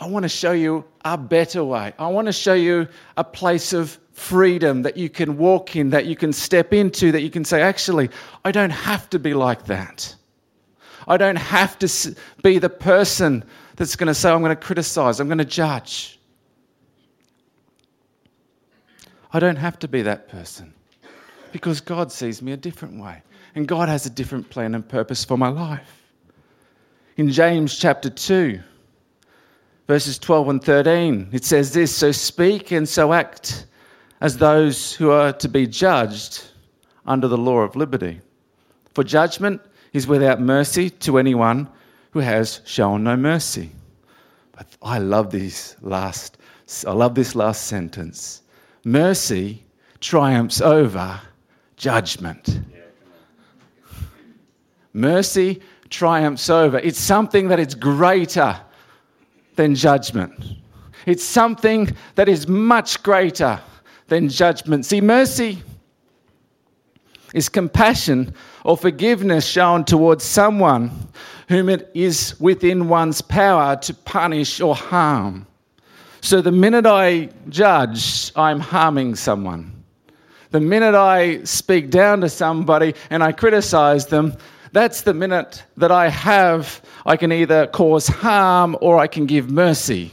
I 0.00 0.06
want 0.06 0.22
to 0.22 0.28
show 0.30 0.52
you 0.52 0.84
a 1.04 1.18
better 1.18 1.62
way. 1.62 1.92
I 1.98 2.08
want 2.08 2.26
to 2.26 2.32
show 2.32 2.54
you 2.54 2.88
a 3.18 3.24
place 3.24 3.74
of 3.74 3.98
freedom 4.12 4.82
that 4.82 4.96
you 4.96 5.10
can 5.10 5.36
walk 5.36 5.76
in, 5.76 5.90
that 5.90 6.06
you 6.06 6.16
can 6.16 6.32
step 6.32 6.72
into, 6.72 7.12
that 7.12 7.20
you 7.20 7.30
can 7.30 7.44
say, 7.44 7.60
Actually, 7.60 8.08
I 8.44 8.50
don't 8.50 8.70
have 8.70 9.10
to 9.10 9.18
be 9.18 9.34
like 9.34 9.66
that. 9.66 10.14
I 11.06 11.16
don't 11.16 11.36
have 11.36 11.78
to 11.80 12.16
be 12.42 12.58
the 12.58 12.70
person 12.70 13.44
that's 13.76 13.96
going 13.96 14.06
to 14.06 14.14
say, 14.14 14.30
I'm 14.30 14.40
going 14.40 14.56
to 14.56 14.62
criticize, 14.62 15.20
I'm 15.20 15.28
going 15.28 15.38
to 15.38 15.44
judge. 15.44 16.18
I 19.32 19.38
don't 19.38 19.56
have 19.56 19.78
to 19.80 19.88
be 19.88 20.02
that 20.02 20.28
person 20.28 20.74
because 21.52 21.80
God 21.80 22.10
sees 22.10 22.42
me 22.42 22.52
a 22.52 22.56
different 22.56 23.00
way. 23.00 23.22
And 23.54 23.66
God 23.66 23.88
has 23.88 24.06
a 24.06 24.10
different 24.10 24.48
plan 24.50 24.74
and 24.74 24.88
purpose 24.88 25.24
for 25.24 25.36
my 25.36 25.48
life. 25.48 26.02
In 27.16 27.30
James 27.30 27.76
chapter 27.76 28.08
2, 28.08 28.60
verses 29.90 30.20
12 30.20 30.48
and 30.50 30.62
13, 30.62 31.30
it 31.32 31.44
says 31.44 31.72
this 31.72 31.96
So 31.96 32.12
speak 32.12 32.70
and 32.70 32.88
so 32.88 33.12
act 33.12 33.66
as 34.20 34.36
those 34.36 34.94
who 34.94 35.10
are 35.10 35.32
to 35.32 35.48
be 35.48 35.66
judged 35.66 36.44
under 37.06 37.26
the 37.26 37.36
law 37.36 37.58
of 37.62 37.74
liberty. 37.74 38.20
For 38.94 39.02
judgment 39.02 39.60
is 39.92 40.06
without 40.06 40.40
mercy 40.40 40.90
to 40.90 41.18
anyone 41.18 41.68
who 42.12 42.20
has 42.20 42.60
shown 42.64 43.02
no 43.02 43.16
mercy. 43.16 43.72
But 44.52 44.68
I 44.80 44.98
love 44.98 45.32
this 45.32 45.74
last 45.80 46.38
I 46.86 46.92
love 46.92 47.16
this 47.16 47.34
last 47.34 47.66
sentence. 47.66 48.42
Mercy 48.84 49.64
triumphs 49.98 50.60
over 50.60 51.20
judgment. 51.76 52.60
Mercy 54.92 55.60
triumphs 55.88 56.48
over. 56.48 56.78
It's 56.78 57.00
something 57.00 57.48
that 57.48 57.58
is 57.58 57.74
greater 57.74 58.56
than 59.60 59.74
judgment. 59.74 60.32
It's 61.04 61.22
something 61.22 61.94
that 62.14 62.30
is 62.30 62.48
much 62.48 63.02
greater 63.02 63.60
than 64.08 64.30
judgment. 64.30 64.86
See, 64.86 65.02
mercy 65.02 65.62
is 67.34 67.50
compassion 67.50 68.32
or 68.64 68.78
forgiveness 68.78 69.46
shown 69.46 69.84
towards 69.84 70.24
someone 70.24 70.90
whom 71.50 71.68
it 71.68 71.90
is 71.92 72.40
within 72.40 72.88
one's 72.88 73.20
power 73.20 73.76
to 73.76 73.92
punish 73.92 74.62
or 74.62 74.74
harm. 74.74 75.46
So 76.22 76.40
the 76.40 76.52
minute 76.52 76.86
I 76.86 77.28
judge, 77.50 78.32
I'm 78.36 78.60
harming 78.60 79.14
someone. 79.16 79.84
The 80.52 80.60
minute 80.60 80.94
I 80.94 81.44
speak 81.44 81.90
down 81.90 82.22
to 82.22 82.30
somebody 82.30 82.94
and 83.10 83.22
I 83.22 83.32
criticize 83.32 84.06
them, 84.06 84.36
that's 84.72 85.02
the 85.02 85.14
minute 85.14 85.64
that 85.76 85.90
I 85.90 86.08
have, 86.08 86.80
I 87.04 87.16
can 87.16 87.32
either 87.32 87.66
cause 87.66 88.06
harm 88.06 88.76
or 88.80 88.98
I 88.98 89.06
can 89.06 89.26
give 89.26 89.50
mercy. 89.50 90.12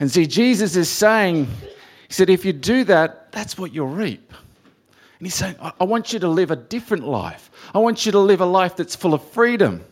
And 0.00 0.10
see, 0.10 0.26
Jesus 0.26 0.76
is 0.76 0.88
saying, 0.90 1.46
He 1.46 2.12
said, 2.12 2.30
if 2.30 2.44
you 2.44 2.52
do 2.52 2.84
that, 2.84 3.32
that's 3.32 3.58
what 3.58 3.72
you'll 3.72 3.88
reap. 3.88 4.32
And 5.18 5.26
He's 5.26 5.34
saying, 5.34 5.56
I 5.60 5.84
want 5.84 6.12
you 6.12 6.18
to 6.20 6.28
live 6.28 6.50
a 6.50 6.56
different 6.56 7.04
life. 7.04 7.50
I 7.74 7.78
want 7.78 8.06
you 8.06 8.12
to 8.12 8.18
live 8.18 8.40
a 8.40 8.46
life 8.46 8.76
that's 8.76 8.94
full 8.94 9.14
of 9.14 9.22
freedom. 9.30 9.82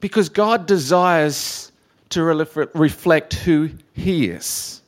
Because 0.00 0.28
God 0.28 0.66
desires 0.66 1.72
to 2.10 2.22
reflect 2.22 3.34
who 3.34 3.70
He 3.94 4.28
is. 4.28 4.82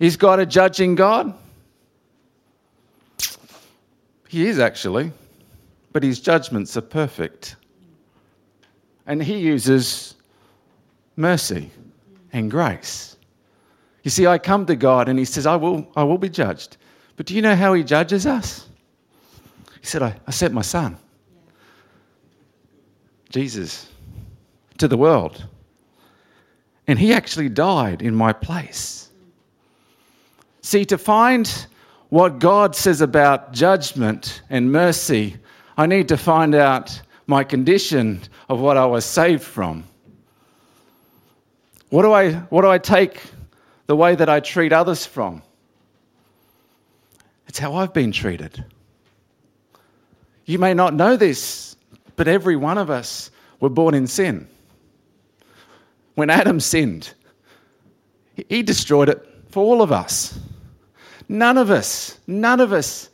Is 0.00 0.16
God 0.16 0.40
a 0.40 0.46
judging 0.46 0.94
God? 0.94 1.34
He 4.34 4.48
is 4.48 4.58
actually, 4.58 5.12
but 5.92 6.02
his 6.02 6.18
judgments 6.18 6.76
are 6.76 6.80
perfect. 6.80 7.54
And 9.06 9.22
he 9.22 9.38
uses 9.38 10.16
mercy 11.14 11.70
and 12.32 12.50
grace. 12.50 13.16
You 14.02 14.10
see, 14.10 14.26
I 14.26 14.38
come 14.38 14.66
to 14.66 14.74
God 14.74 15.08
and 15.08 15.20
he 15.20 15.24
says, 15.24 15.46
I 15.46 15.54
will, 15.54 15.86
I 15.94 16.02
will 16.02 16.18
be 16.18 16.28
judged. 16.28 16.78
But 17.14 17.26
do 17.26 17.34
you 17.36 17.42
know 17.42 17.54
how 17.54 17.74
he 17.74 17.84
judges 17.84 18.26
us? 18.26 18.66
He 19.80 19.86
said, 19.86 20.02
I, 20.02 20.16
I 20.26 20.32
sent 20.32 20.52
my 20.52 20.62
son, 20.62 20.96
Jesus, 23.30 23.88
to 24.78 24.88
the 24.88 24.96
world. 24.96 25.46
And 26.88 26.98
he 26.98 27.12
actually 27.12 27.50
died 27.50 28.02
in 28.02 28.16
my 28.16 28.32
place. 28.32 29.10
See, 30.62 30.84
to 30.86 30.98
find 30.98 31.68
what 32.08 32.38
God 32.38 32.76
says 32.76 33.00
about 33.00 33.52
judgment 33.52 34.42
and 34.50 34.70
mercy, 34.70 35.36
I 35.76 35.86
need 35.86 36.08
to 36.08 36.16
find 36.16 36.54
out 36.54 37.00
my 37.26 37.44
condition 37.44 38.20
of 38.48 38.60
what 38.60 38.76
I 38.76 38.86
was 38.86 39.04
saved 39.04 39.42
from. 39.42 39.84
What 41.90 42.02
do 42.02 42.12
I, 42.12 42.32
what 42.50 42.62
do 42.62 42.68
I 42.68 42.78
take 42.78 43.20
the 43.86 43.96
way 43.96 44.14
that 44.14 44.28
I 44.28 44.40
treat 44.40 44.72
others 44.72 45.06
from? 45.06 45.42
It's 47.48 47.58
how 47.58 47.74
I've 47.74 47.92
been 47.92 48.12
treated. 48.12 48.64
You 50.44 50.58
may 50.58 50.74
not 50.74 50.94
know 50.94 51.16
this, 51.16 51.76
but 52.16 52.28
every 52.28 52.56
one 52.56 52.78
of 52.78 52.90
us 52.90 53.30
were 53.60 53.70
born 53.70 53.94
in 53.94 54.06
sin. 54.06 54.46
When 56.14 56.30
Adam 56.30 56.60
sinned, 56.60 57.12
he 58.48 58.62
destroyed 58.62 59.08
it 59.08 59.26
for 59.48 59.64
all 59.64 59.82
of 59.82 59.92
us. 59.92 60.38
None 61.28 61.58
of 61.58 61.70
us, 61.70 62.18
none 62.26 62.60
of 62.60 62.72
us 62.72 63.10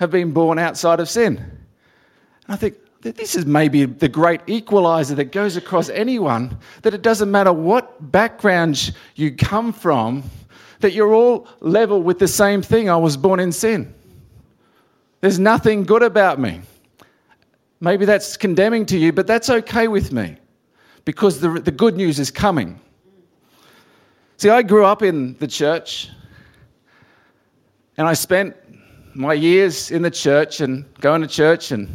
have 0.00 0.10
been 0.10 0.32
born 0.32 0.58
outside 0.58 1.00
of 1.00 1.08
sin. 1.08 1.36
And 1.36 2.48
I 2.48 2.56
think 2.56 2.76
that 3.02 3.16
this 3.16 3.34
is 3.34 3.46
maybe 3.46 3.84
the 3.84 4.08
great 4.08 4.40
equalizer 4.46 5.14
that 5.14 5.26
goes 5.26 5.56
across 5.56 5.88
anyone, 5.90 6.56
that 6.82 6.94
it 6.94 7.02
doesn't 7.02 7.30
matter 7.30 7.52
what 7.52 8.10
background 8.10 8.94
you 9.14 9.30
come 9.30 9.72
from, 9.72 10.22
that 10.80 10.92
you're 10.92 11.14
all 11.14 11.46
level 11.60 12.02
with 12.02 12.18
the 12.18 12.28
same 12.28 12.62
thing. 12.62 12.88
I 12.90 12.96
was 12.96 13.16
born 13.16 13.40
in 13.40 13.52
sin. 13.52 13.94
There's 15.20 15.38
nothing 15.38 15.84
good 15.84 16.02
about 16.02 16.38
me. 16.38 16.60
Maybe 17.80 18.04
that's 18.04 18.36
condemning 18.36 18.86
to 18.86 18.98
you, 18.98 19.12
but 19.12 19.26
that's 19.26 19.50
okay 19.50 19.88
with 19.88 20.12
me 20.12 20.36
because 21.04 21.40
the, 21.40 21.60
the 21.60 21.70
good 21.70 21.96
news 21.96 22.18
is 22.18 22.30
coming. 22.30 22.80
See, 24.38 24.48
I 24.48 24.62
grew 24.62 24.84
up 24.84 25.02
in 25.02 25.36
the 25.38 25.46
church. 25.46 26.10
And 27.96 28.08
I 28.08 28.14
spent 28.14 28.56
my 29.14 29.34
years 29.34 29.90
in 29.90 30.02
the 30.02 30.10
church 30.10 30.60
and 30.60 30.84
going 31.00 31.22
to 31.22 31.28
church, 31.28 31.70
and 31.70 31.88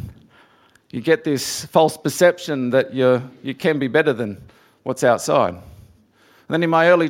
you 0.90 1.00
get 1.00 1.24
this 1.24 1.66
false 1.66 1.96
perception 1.96 2.70
that 2.70 2.94
you 2.94 3.22
you 3.42 3.54
can 3.54 3.78
be 3.78 3.88
better 3.88 4.12
than 4.12 4.40
what's 4.82 5.04
outside. 5.04 5.54
And 6.50 6.54
then 6.54 6.62
in 6.64 6.70
my 6.70 6.88
early, 6.88 7.08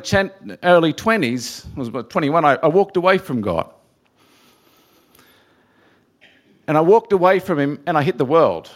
early 0.61 0.93
20s, 0.93 1.65
I 1.75 1.79
was 1.79 1.87
about 1.87 2.11
21, 2.11 2.45
I, 2.45 2.59
I 2.61 2.67
walked 2.67 2.95
away 2.95 3.17
from 3.17 3.41
God. 3.41 3.73
And 6.67 6.77
I 6.77 6.81
walked 6.81 7.11
away 7.11 7.39
from 7.39 7.57
him 7.57 7.79
and 7.87 7.97
I 7.97 8.03
hit 8.03 8.19
the 8.19 8.25
world. 8.25 8.69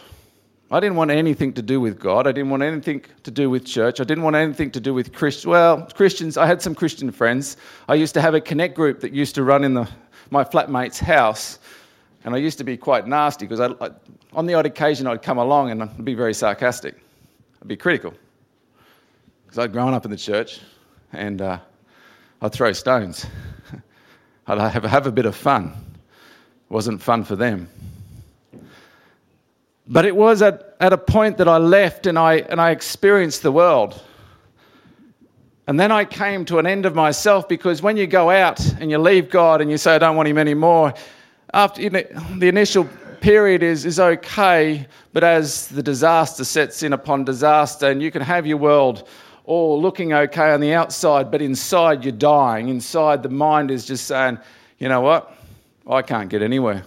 I 0.68 0.80
didn't 0.80 0.96
want 0.96 1.12
anything 1.12 1.52
to 1.52 1.62
do 1.62 1.80
with 1.80 2.00
God. 2.00 2.26
I 2.26 2.32
didn't 2.32 2.50
want 2.50 2.64
anything 2.64 3.04
to 3.22 3.30
do 3.30 3.48
with 3.48 3.64
church. 3.64 4.00
I 4.00 4.04
didn't 4.04 4.24
want 4.24 4.34
anything 4.34 4.72
to 4.72 4.80
do 4.80 4.92
with 4.92 5.12
Christians. 5.12 5.46
Well, 5.46 5.86
Christians, 5.94 6.36
I 6.36 6.46
had 6.46 6.60
some 6.60 6.74
Christian 6.74 7.12
friends. 7.12 7.56
I 7.88 7.94
used 7.94 8.14
to 8.14 8.20
have 8.20 8.34
a 8.34 8.40
connect 8.40 8.74
group 8.74 8.98
that 9.00 9.12
used 9.12 9.36
to 9.36 9.44
run 9.44 9.62
in 9.62 9.74
the, 9.74 9.88
my 10.30 10.44
flatmate's 10.44 10.98
house. 10.98 11.58
And 12.24 12.34
I 12.34 12.38
used 12.38 12.58
to 12.58 12.64
be 12.64 12.76
quite 12.76 13.06
nasty 13.06 13.46
because 13.46 13.60
I, 13.60 13.84
I, 13.84 13.90
on 14.32 14.46
the 14.46 14.54
odd 14.54 14.66
occasion 14.66 15.06
I'd 15.06 15.22
come 15.22 15.38
along 15.38 15.70
and 15.70 15.82
I'd 15.82 16.04
be 16.04 16.14
very 16.14 16.34
sarcastic. 16.34 16.96
I'd 17.62 17.68
be 17.68 17.76
critical. 17.76 18.12
Because 19.44 19.58
I'd 19.58 19.72
grown 19.72 19.94
up 19.94 20.04
in 20.04 20.10
the 20.10 20.16
church 20.16 20.60
and 21.12 21.40
uh, 21.40 21.58
I'd 22.42 22.52
throw 22.52 22.72
stones. 22.72 23.26
I'd 24.46 24.58
have, 24.58 24.84
have 24.84 25.06
a 25.06 25.12
bit 25.12 25.26
of 25.26 25.36
fun. 25.36 25.66
It 25.66 26.72
wasn't 26.72 27.00
fun 27.00 27.24
for 27.24 27.36
them. 27.36 27.68
But 29.88 30.04
it 30.04 30.16
was 30.16 30.42
at, 30.42 30.76
at 30.80 30.92
a 30.92 30.98
point 30.98 31.38
that 31.38 31.48
I 31.48 31.58
left 31.58 32.06
and 32.06 32.18
I, 32.18 32.38
and 32.38 32.60
I 32.60 32.70
experienced 32.70 33.42
the 33.42 33.52
world. 33.52 34.02
And 35.66 35.80
then 35.80 35.90
I 35.90 36.04
came 36.04 36.44
to 36.46 36.58
an 36.58 36.66
end 36.66 36.86
of 36.86 36.94
myself 36.94 37.48
because 37.48 37.82
when 37.82 37.96
you 37.96 38.06
go 38.06 38.30
out 38.30 38.64
and 38.80 38.90
you 38.90 38.98
leave 38.98 39.30
God 39.30 39.60
and 39.60 39.70
you 39.70 39.78
say, 39.78 39.96
I 39.96 39.98
don't 39.98 40.14
want 40.14 40.28
Him 40.28 40.38
anymore, 40.38 40.94
after 41.52 41.82
you 41.82 41.90
know, 41.90 42.02
the 42.36 42.48
initial 42.48 42.88
period 43.20 43.62
is, 43.62 43.84
is 43.84 43.98
okay, 43.98 44.86
but 45.12 45.24
as 45.24 45.66
the 45.68 45.82
disaster 45.82 46.44
sets 46.44 46.82
in 46.82 46.92
upon 46.92 47.24
disaster, 47.24 47.90
and 47.90 48.00
you 48.00 48.10
can 48.10 48.22
have 48.22 48.46
your 48.46 48.58
world 48.58 49.08
all 49.44 49.80
looking 49.80 50.12
okay 50.12 50.52
on 50.52 50.60
the 50.60 50.72
outside, 50.72 51.30
but 51.30 51.42
inside 51.42 52.04
you're 52.04 52.12
dying. 52.12 52.68
Inside 52.68 53.22
the 53.22 53.28
mind 53.28 53.70
is 53.70 53.84
just 53.84 54.06
saying, 54.06 54.38
you 54.78 54.88
know 54.88 55.00
what? 55.00 55.36
I 55.88 56.02
can't 56.02 56.28
get 56.28 56.42
anywhere. 56.42 56.84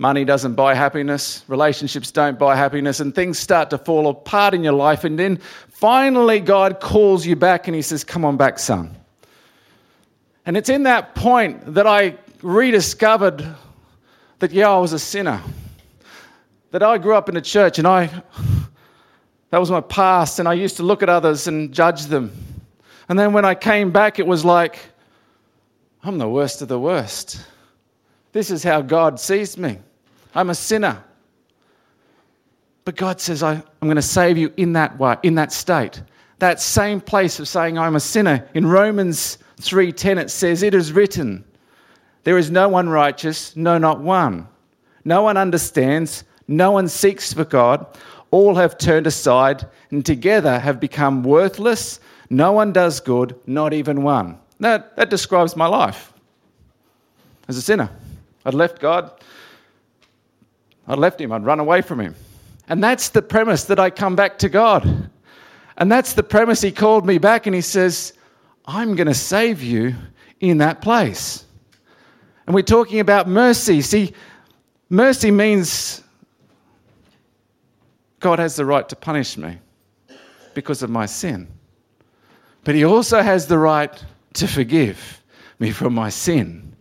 Money 0.00 0.24
doesn't 0.24 0.54
buy 0.54 0.74
happiness, 0.74 1.44
relationships 1.46 2.10
don't 2.10 2.38
buy 2.38 2.56
happiness, 2.56 3.00
and 3.00 3.14
things 3.14 3.38
start 3.38 3.68
to 3.68 3.76
fall 3.76 4.08
apart 4.08 4.54
in 4.54 4.64
your 4.64 4.72
life. 4.72 5.04
And 5.04 5.18
then 5.18 5.36
finally, 5.68 6.40
God 6.40 6.80
calls 6.80 7.26
you 7.26 7.36
back 7.36 7.68
and 7.68 7.74
He 7.74 7.82
says, 7.82 8.02
Come 8.02 8.24
on 8.24 8.38
back, 8.38 8.58
son. 8.58 8.96
And 10.46 10.56
it's 10.56 10.70
in 10.70 10.84
that 10.84 11.14
point 11.14 11.74
that 11.74 11.86
I 11.86 12.16
rediscovered 12.40 13.46
that, 14.38 14.52
yeah, 14.52 14.70
I 14.70 14.78
was 14.78 14.94
a 14.94 14.98
sinner. 14.98 15.42
That 16.70 16.82
I 16.82 16.96
grew 16.96 17.14
up 17.14 17.28
in 17.28 17.36
a 17.36 17.42
church 17.42 17.78
and 17.78 17.86
I, 17.86 18.06
that 19.50 19.58
was 19.58 19.70
my 19.70 19.82
past, 19.82 20.38
and 20.38 20.48
I 20.48 20.54
used 20.54 20.78
to 20.78 20.82
look 20.82 21.02
at 21.02 21.10
others 21.10 21.46
and 21.46 21.74
judge 21.74 22.06
them. 22.06 22.32
And 23.10 23.18
then 23.18 23.34
when 23.34 23.44
I 23.44 23.54
came 23.54 23.90
back, 23.90 24.18
it 24.18 24.26
was 24.26 24.46
like, 24.46 24.78
I'm 26.02 26.16
the 26.16 26.26
worst 26.26 26.62
of 26.62 26.68
the 26.68 26.80
worst. 26.80 27.44
This 28.32 28.50
is 28.50 28.64
how 28.64 28.80
God 28.80 29.20
sees 29.20 29.58
me. 29.58 29.78
I'm 30.34 30.50
a 30.50 30.54
sinner. 30.54 31.02
But 32.84 32.96
God 32.96 33.20
says, 33.20 33.42
I, 33.42 33.54
am 33.54 33.62
going 33.82 33.96
to 33.96 34.02
save 34.02 34.38
you 34.38 34.52
in 34.56 34.72
that 34.72 34.98
way, 34.98 35.16
in 35.22 35.34
that 35.36 35.52
state. 35.52 36.02
That 36.38 36.60
same 36.60 37.00
place 37.00 37.38
of 37.38 37.48
saying 37.48 37.78
I'm 37.78 37.96
a 37.96 38.00
sinner. 38.00 38.48
In 38.54 38.66
Romans 38.66 39.38
3:10 39.60 40.18
it 40.18 40.30
says, 40.30 40.62
It 40.62 40.74
is 40.74 40.92
written, 40.92 41.44
There 42.24 42.38
is 42.38 42.50
no 42.50 42.68
one 42.68 42.88
righteous, 42.88 43.54
no 43.56 43.78
not 43.78 44.00
one. 44.00 44.48
No 45.04 45.22
one 45.22 45.36
understands, 45.36 46.24
no 46.48 46.72
one 46.72 46.88
seeks 46.88 47.32
for 47.32 47.44
God. 47.44 47.86
All 48.30 48.54
have 48.54 48.78
turned 48.78 49.06
aside 49.06 49.66
and 49.90 50.04
together 50.04 50.58
have 50.58 50.80
become 50.80 51.22
worthless. 51.22 52.00
No 52.30 52.52
one 52.52 52.72
does 52.72 53.00
good, 53.00 53.34
not 53.46 53.72
even 53.72 54.02
one. 54.02 54.38
That, 54.60 54.94
that 54.96 55.10
describes 55.10 55.56
my 55.56 55.66
life 55.66 56.12
as 57.48 57.56
a 57.56 57.62
sinner. 57.62 57.90
I'd 58.44 58.54
left 58.54 58.80
God, 58.80 59.12
I'd 60.86 60.98
left 60.98 61.20
Him, 61.20 61.32
I'd 61.32 61.44
run 61.44 61.60
away 61.60 61.82
from 61.82 62.00
Him. 62.00 62.14
And 62.68 62.82
that's 62.82 63.08
the 63.08 63.22
premise 63.22 63.64
that 63.64 63.78
I 63.78 63.90
come 63.90 64.16
back 64.16 64.38
to 64.38 64.48
God. 64.48 65.10
And 65.76 65.90
that's 65.90 66.12
the 66.12 66.22
premise 66.22 66.60
He 66.60 66.70
called 66.70 67.06
me 67.06 67.18
back 67.18 67.46
and 67.46 67.54
He 67.54 67.60
says, 67.60 68.12
I'm 68.66 68.94
going 68.94 69.06
to 69.08 69.14
save 69.14 69.62
you 69.62 69.94
in 70.40 70.58
that 70.58 70.80
place. 70.80 71.44
And 72.46 72.54
we're 72.54 72.62
talking 72.62 73.00
about 73.00 73.28
mercy. 73.28 73.80
See, 73.80 74.12
mercy 74.88 75.30
means 75.30 76.02
God 78.20 78.38
has 78.38 78.56
the 78.56 78.64
right 78.64 78.88
to 78.88 78.96
punish 78.96 79.36
me 79.36 79.58
because 80.54 80.82
of 80.82 80.90
my 80.90 81.06
sin. 81.06 81.48
But 82.64 82.74
He 82.74 82.84
also 82.84 83.22
has 83.22 83.46
the 83.46 83.58
right 83.58 84.04
to 84.34 84.46
forgive 84.46 85.22
me 85.58 85.70
from 85.70 85.94
my 85.94 86.08
sin. 86.08 86.74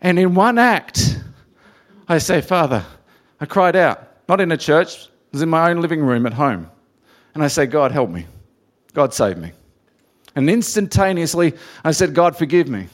And 0.00 0.18
in 0.18 0.34
one 0.34 0.58
act, 0.58 1.18
I 2.08 2.18
say, 2.18 2.40
Father, 2.40 2.84
I 3.42 3.44
cried 3.44 3.74
out, 3.74 4.06
not 4.28 4.40
in 4.40 4.52
a 4.52 4.56
church, 4.56 5.06
it 5.06 5.32
was 5.32 5.42
in 5.42 5.48
my 5.48 5.68
own 5.68 5.80
living 5.80 6.00
room 6.00 6.26
at 6.26 6.32
home. 6.32 6.70
And 7.34 7.42
I 7.42 7.48
say, 7.48 7.66
God, 7.66 7.90
help 7.90 8.08
me. 8.08 8.24
God, 8.94 9.12
save 9.12 9.36
me. 9.36 9.50
And 10.36 10.48
instantaneously, 10.48 11.54
I 11.82 11.90
said, 11.90 12.14
God, 12.14 12.36
forgive 12.36 12.68
me. 12.68 12.86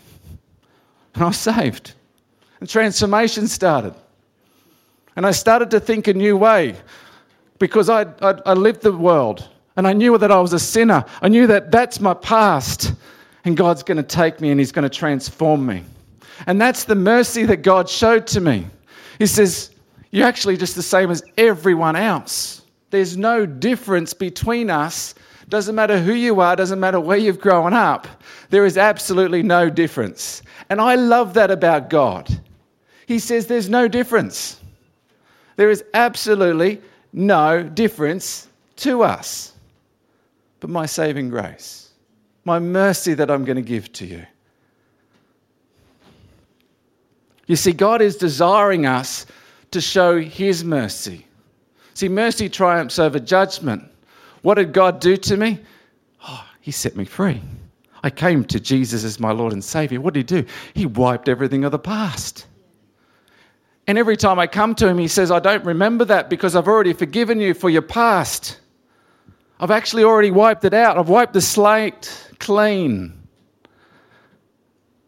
And 1.12 1.22
I 1.22 1.26
was 1.26 1.37
saved. 1.37 1.92
And 2.61 2.68
transformation 2.68 3.46
started. 3.46 3.94
And 5.16 5.26
I 5.26 5.32
started 5.32 5.70
to 5.72 5.80
think 5.80 6.08
a 6.08 6.14
new 6.14 6.34
way 6.38 6.76
because 7.58 7.90
I, 7.90 8.06
I, 8.22 8.40
I 8.46 8.54
lived 8.54 8.80
the 8.80 8.92
world 8.92 9.46
and 9.76 9.87
I 9.87 9.92
knew 9.92 10.16
that 10.16 10.32
I 10.32 10.40
was 10.40 10.54
a 10.54 10.58
sinner. 10.58 11.04
I 11.20 11.28
knew 11.28 11.46
that 11.46 11.70
that's 11.70 12.00
my 12.00 12.14
past. 12.14 12.94
And 13.44 13.54
God's 13.54 13.82
going 13.82 13.98
to 13.98 14.02
take 14.02 14.40
me 14.40 14.50
and 14.50 14.58
He's 14.58 14.72
going 14.72 14.88
to 14.88 14.96
transform 14.96 15.66
me. 15.66 15.84
And 16.46 16.58
that's 16.58 16.84
the 16.84 16.94
mercy 16.94 17.44
that 17.44 17.58
God 17.58 17.87
showed 17.87 18.26
to 18.28 18.40
me. 18.40 18.66
He 19.18 19.26
says, 19.26 19.74
You're 20.11 20.27
actually 20.27 20.57
just 20.57 20.75
the 20.75 20.83
same 20.83 21.11
as 21.11 21.23
everyone 21.37 21.97
else. 21.97 22.62
There's 22.90 23.16
no 23.16 23.44
difference 23.44 24.14
between 24.14 24.71
us. 24.71 25.14
Doesn't 25.49 25.75
matter 25.75 25.99
who 25.99 26.12
you 26.12 26.40
are, 26.40 26.57
doesn't 26.57 26.81
matter 26.81 27.01
where 27.01 27.16
you've 27.16 27.40
grown 27.40 27.73
up. 27.73 28.07
There 28.51 28.64
is 28.64 28.77
absolutely 28.77 29.42
no 29.42 29.71
difference. 29.71 30.42
And 30.71 30.81
I 30.81 30.94
love 30.94 31.35
that 31.35 31.51
about 31.51 31.90
God. 31.90 32.29
He 33.07 33.18
says 33.18 33.47
there's 33.47 33.68
no 33.68 33.88
difference. 33.88 34.61
There 35.57 35.71
is 35.71 35.85
absolutely 35.94 36.81
no 37.12 37.62
difference 37.62 38.49
to 38.77 39.03
us. 39.03 39.53
But 40.61 40.71
my 40.71 40.87
saving 40.87 41.31
grace, 41.31 41.90
my 42.44 42.59
mercy 42.59 43.14
that 43.14 43.31
I'm 43.31 43.44
going 43.44 43.57
to 43.57 43.62
give 43.62 43.92
to 43.94 44.07
you. 44.07 44.27
You 47.47 47.57
see, 47.57 47.73
God 47.73 48.03
is 48.03 48.16
desiring 48.16 48.85
us 48.85 49.25
to 49.70 49.81
show 49.81 50.20
His 50.20 50.64
mercy. 50.64 51.26
See, 51.94 52.09
mercy 52.09 52.48
triumphs 52.48 52.98
over 52.98 53.18
judgment. 53.18 53.85
What 54.42 54.54
did 54.54 54.72
God 54.72 55.00
do 55.00 55.16
to 55.16 55.37
me? 55.37 55.61
Oh, 56.26 56.44
He 56.61 56.70
set 56.70 56.96
me 56.96 57.04
free. 57.04 57.42
I 58.02 58.11
came 58.11 58.44
to 58.44 58.61
Jesus 58.61 59.02
as 59.04 59.18
my 59.18 59.33
Lord 59.33 59.52
and 59.52 59.64
Savior. 59.64 60.00
What 60.00 60.14
did 60.14 60.31
He 60.31 60.42
do? 60.42 60.48
He 60.74 60.87
wiped 60.87 61.28
everything 61.28 61.64
of 61.64 61.72
the 61.72 61.78
past. 61.78 62.46
And 63.88 63.98
every 63.98 64.16
time 64.16 64.38
I 64.38 64.46
come 64.46 64.74
to 64.76 64.87
Him, 64.87 64.98
He 64.98 65.09
says, 65.09 65.31
I 65.31 65.40
don't 65.40 65.64
remember 65.64 66.04
that 66.04 66.31
because 66.31 66.54
I've 66.54 66.68
already 66.68 66.92
forgiven 66.92 67.40
you 67.40 67.54
for 67.54 67.68
your 67.68 67.83
past. 67.83 68.61
I've 69.59 69.72
actually 69.72 70.04
already 70.04 70.31
wiped 70.31 70.64
it 70.64 70.74
out. 70.74 70.98
I've 70.98 71.09
wiped 71.09 71.33
the 71.33 71.40
slate 71.40 72.33
clean. 72.38 73.17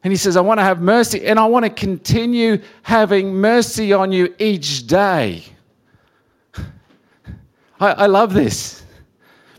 And 0.03 0.13
he 0.13 0.17
says, 0.17 0.37
I 0.37 0.41
want 0.41 0.59
to 0.59 0.65
have 0.65 0.81
mercy 0.81 1.27
and 1.27 1.39
I 1.39 1.47
want 1.47 1.65
to 1.65 1.71
continue 1.71 2.61
having 2.83 3.35
mercy 3.35 3.93
on 3.93 4.13
you 4.13 4.35
each 4.39 4.87
day. 4.87 5.45
I, 7.81 7.93
I 7.93 8.07
love 8.07 8.33
this 8.33 8.83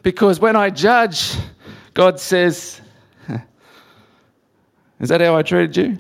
because 0.01 0.39
when 0.39 0.55
I 0.55 0.71
judge, 0.71 1.35
God 1.93 2.19
says, 2.19 2.81
Is 4.99 5.09
that 5.09 5.21
how 5.21 5.35
I 5.35 5.43
treated 5.43 5.77
you? 5.77 5.97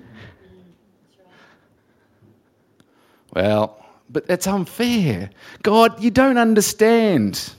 Well, 3.33 3.85
but 4.09 4.25
it's 4.27 4.47
unfair. 4.47 5.29
God, 5.63 6.01
you 6.03 6.11
don't 6.11 6.37
understand 6.37 7.53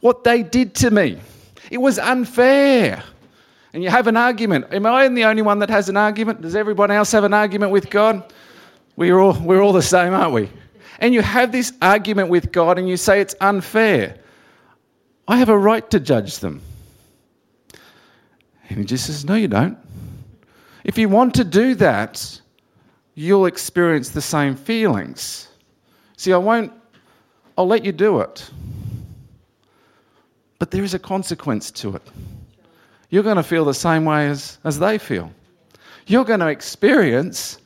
what 0.00 0.24
they 0.24 0.42
did 0.42 0.74
to 0.76 0.90
me. 0.90 1.18
It 1.70 1.78
was 1.78 1.98
unfair 1.98 3.02
and 3.72 3.82
you 3.82 3.88
have 3.88 4.06
an 4.06 4.16
argument. 4.16 4.66
Am 4.72 4.84
I 4.84 5.08
the 5.08 5.24
only 5.24 5.42
one 5.42 5.58
that 5.60 5.70
has 5.70 5.88
an 5.88 5.96
argument? 5.96 6.42
Does 6.42 6.54
everyone 6.54 6.90
else 6.90 7.12
have 7.12 7.24
an 7.24 7.32
argument 7.32 7.72
with 7.72 7.88
God? 7.88 8.32
We're 8.96 9.18
all, 9.18 9.32
we're 9.40 9.62
all 9.62 9.72
the 9.72 9.82
same, 9.82 10.12
aren't 10.12 10.32
we? 10.32 10.50
And 10.98 11.14
you 11.14 11.22
have 11.22 11.52
this 11.52 11.72
argument 11.80 12.28
with 12.28 12.52
God 12.52 12.78
and 12.78 12.88
you 12.88 12.96
say 12.96 13.20
it's 13.20 13.34
unfair. 13.40 14.18
I 15.26 15.38
have 15.38 15.48
a 15.48 15.56
right 15.56 15.88
to 15.90 15.98
judge 15.98 16.38
them. 16.38 16.60
And 18.68 18.78
he 18.78 18.84
just 18.84 19.06
says, 19.06 19.24
No, 19.24 19.34
you 19.34 19.48
don't. 19.48 19.78
If 20.84 20.98
you 20.98 21.08
want 21.08 21.34
to 21.36 21.44
do 21.44 21.74
that, 21.76 22.40
you'll 23.14 23.46
experience 23.46 24.10
the 24.10 24.20
same 24.20 24.54
feelings. 24.54 25.48
See, 26.16 26.32
I 26.32 26.36
won't, 26.36 26.72
I'll 27.56 27.66
let 27.66 27.84
you 27.84 27.92
do 27.92 28.20
it. 28.20 28.50
But 30.58 30.70
there 30.70 30.84
is 30.84 30.94
a 30.94 30.98
consequence 30.98 31.70
to 31.72 31.96
it 31.96 32.02
you're 33.12 33.22
going 33.22 33.36
to 33.36 33.42
feel 33.42 33.66
the 33.66 33.74
same 33.74 34.06
way 34.06 34.26
as, 34.28 34.58
as 34.64 34.78
they 34.78 34.96
feel. 34.96 35.30
You're 36.06 36.24
going 36.24 36.40
to 36.40 36.48
experience 36.48 37.58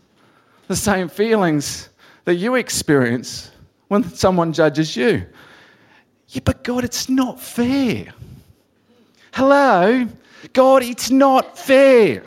the 0.66 0.74
same 0.74 1.08
feelings 1.08 1.88
that 2.24 2.34
you 2.34 2.56
experience 2.56 3.52
when 3.86 4.02
someone 4.02 4.52
judges 4.52 4.96
you. 4.96 5.24
Yeah, 6.30 6.40
but 6.44 6.64
God, 6.64 6.82
it's 6.82 7.08
not 7.08 7.40
fair. 7.40 8.12
Hello? 9.32 10.08
God, 10.52 10.82
it's 10.82 11.12
not 11.12 11.56
fair. 11.56 12.24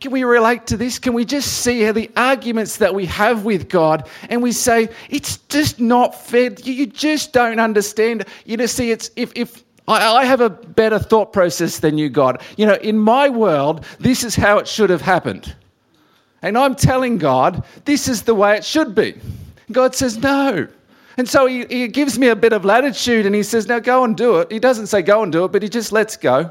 Can 0.00 0.10
we 0.10 0.24
relate 0.24 0.66
to 0.66 0.76
this? 0.76 0.98
Can 0.98 1.12
we 1.12 1.24
just 1.24 1.62
see 1.62 1.82
how 1.82 1.92
the 1.92 2.10
arguments 2.16 2.78
that 2.78 2.92
we 2.92 3.06
have 3.06 3.44
with 3.44 3.68
God 3.68 4.08
and 4.28 4.42
we 4.42 4.50
say, 4.50 4.88
it's 5.10 5.36
just 5.36 5.78
not 5.78 6.20
fair? 6.20 6.52
You 6.64 6.86
just 6.86 7.32
don't 7.32 7.60
understand. 7.60 8.24
You 8.46 8.56
know, 8.56 8.66
see, 8.66 8.90
it's 8.90 9.12
if, 9.14 9.30
if 9.36 9.62
I, 9.88 10.16
I 10.16 10.24
have 10.24 10.40
a 10.40 10.50
better 10.50 10.98
thought 10.98 11.32
process 11.32 11.78
than 11.80 11.98
you, 11.98 12.08
God. 12.08 12.40
You 12.56 12.66
know, 12.66 12.74
in 12.74 12.98
my 12.98 13.28
world, 13.28 13.84
this 13.98 14.24
is 14.24 14.34
how 14.34 14.58
it 14.58 14.68
should 14.68 14.90
have 14.90 15.02
happened. 15.02 15.54
And 16.42 16.58
I'm 16.58 16.74
telling 16.74 17.18
God, 17.18 17.64
this 17.84 18.08
is 18.08 18.22
the 18.22 18.34
way 18.34 18.56
it 18.56 18.64
should 18.64 18.94
be. 18.94 19.14
God 19.70 19.94
says, 19.94 20.18
no. 20.18 20.68
And 21.16 21.28
so 21.28 21.46
he, 21.46 21.64
he 21.66 21.88
gives 21.88 22.18
me 22.18 22.28
a 22.28 22.36
bit 22.36 22.52
of 22.52 22.64
latitude 22.64 23.26
and 23.26 23.34
he 23.34 23.42
says, 23.42 23.68
now 23.68 23.78
go 23.78 24.04
and 24.04 24.16
do 24.16 24.38
it. 24.38 24.50
He 24.50 24.58
doesn't 24.58 24.86
say 24.86 25.02
go 25.02 25.22
and 25.22 25.30
do 25.30 25.44
it, 25.44 25.52
but 25.52 25.62
he 25.62 25.68
just 25.68 25.92
lets 25.92 26.16
go. 26.16 26.50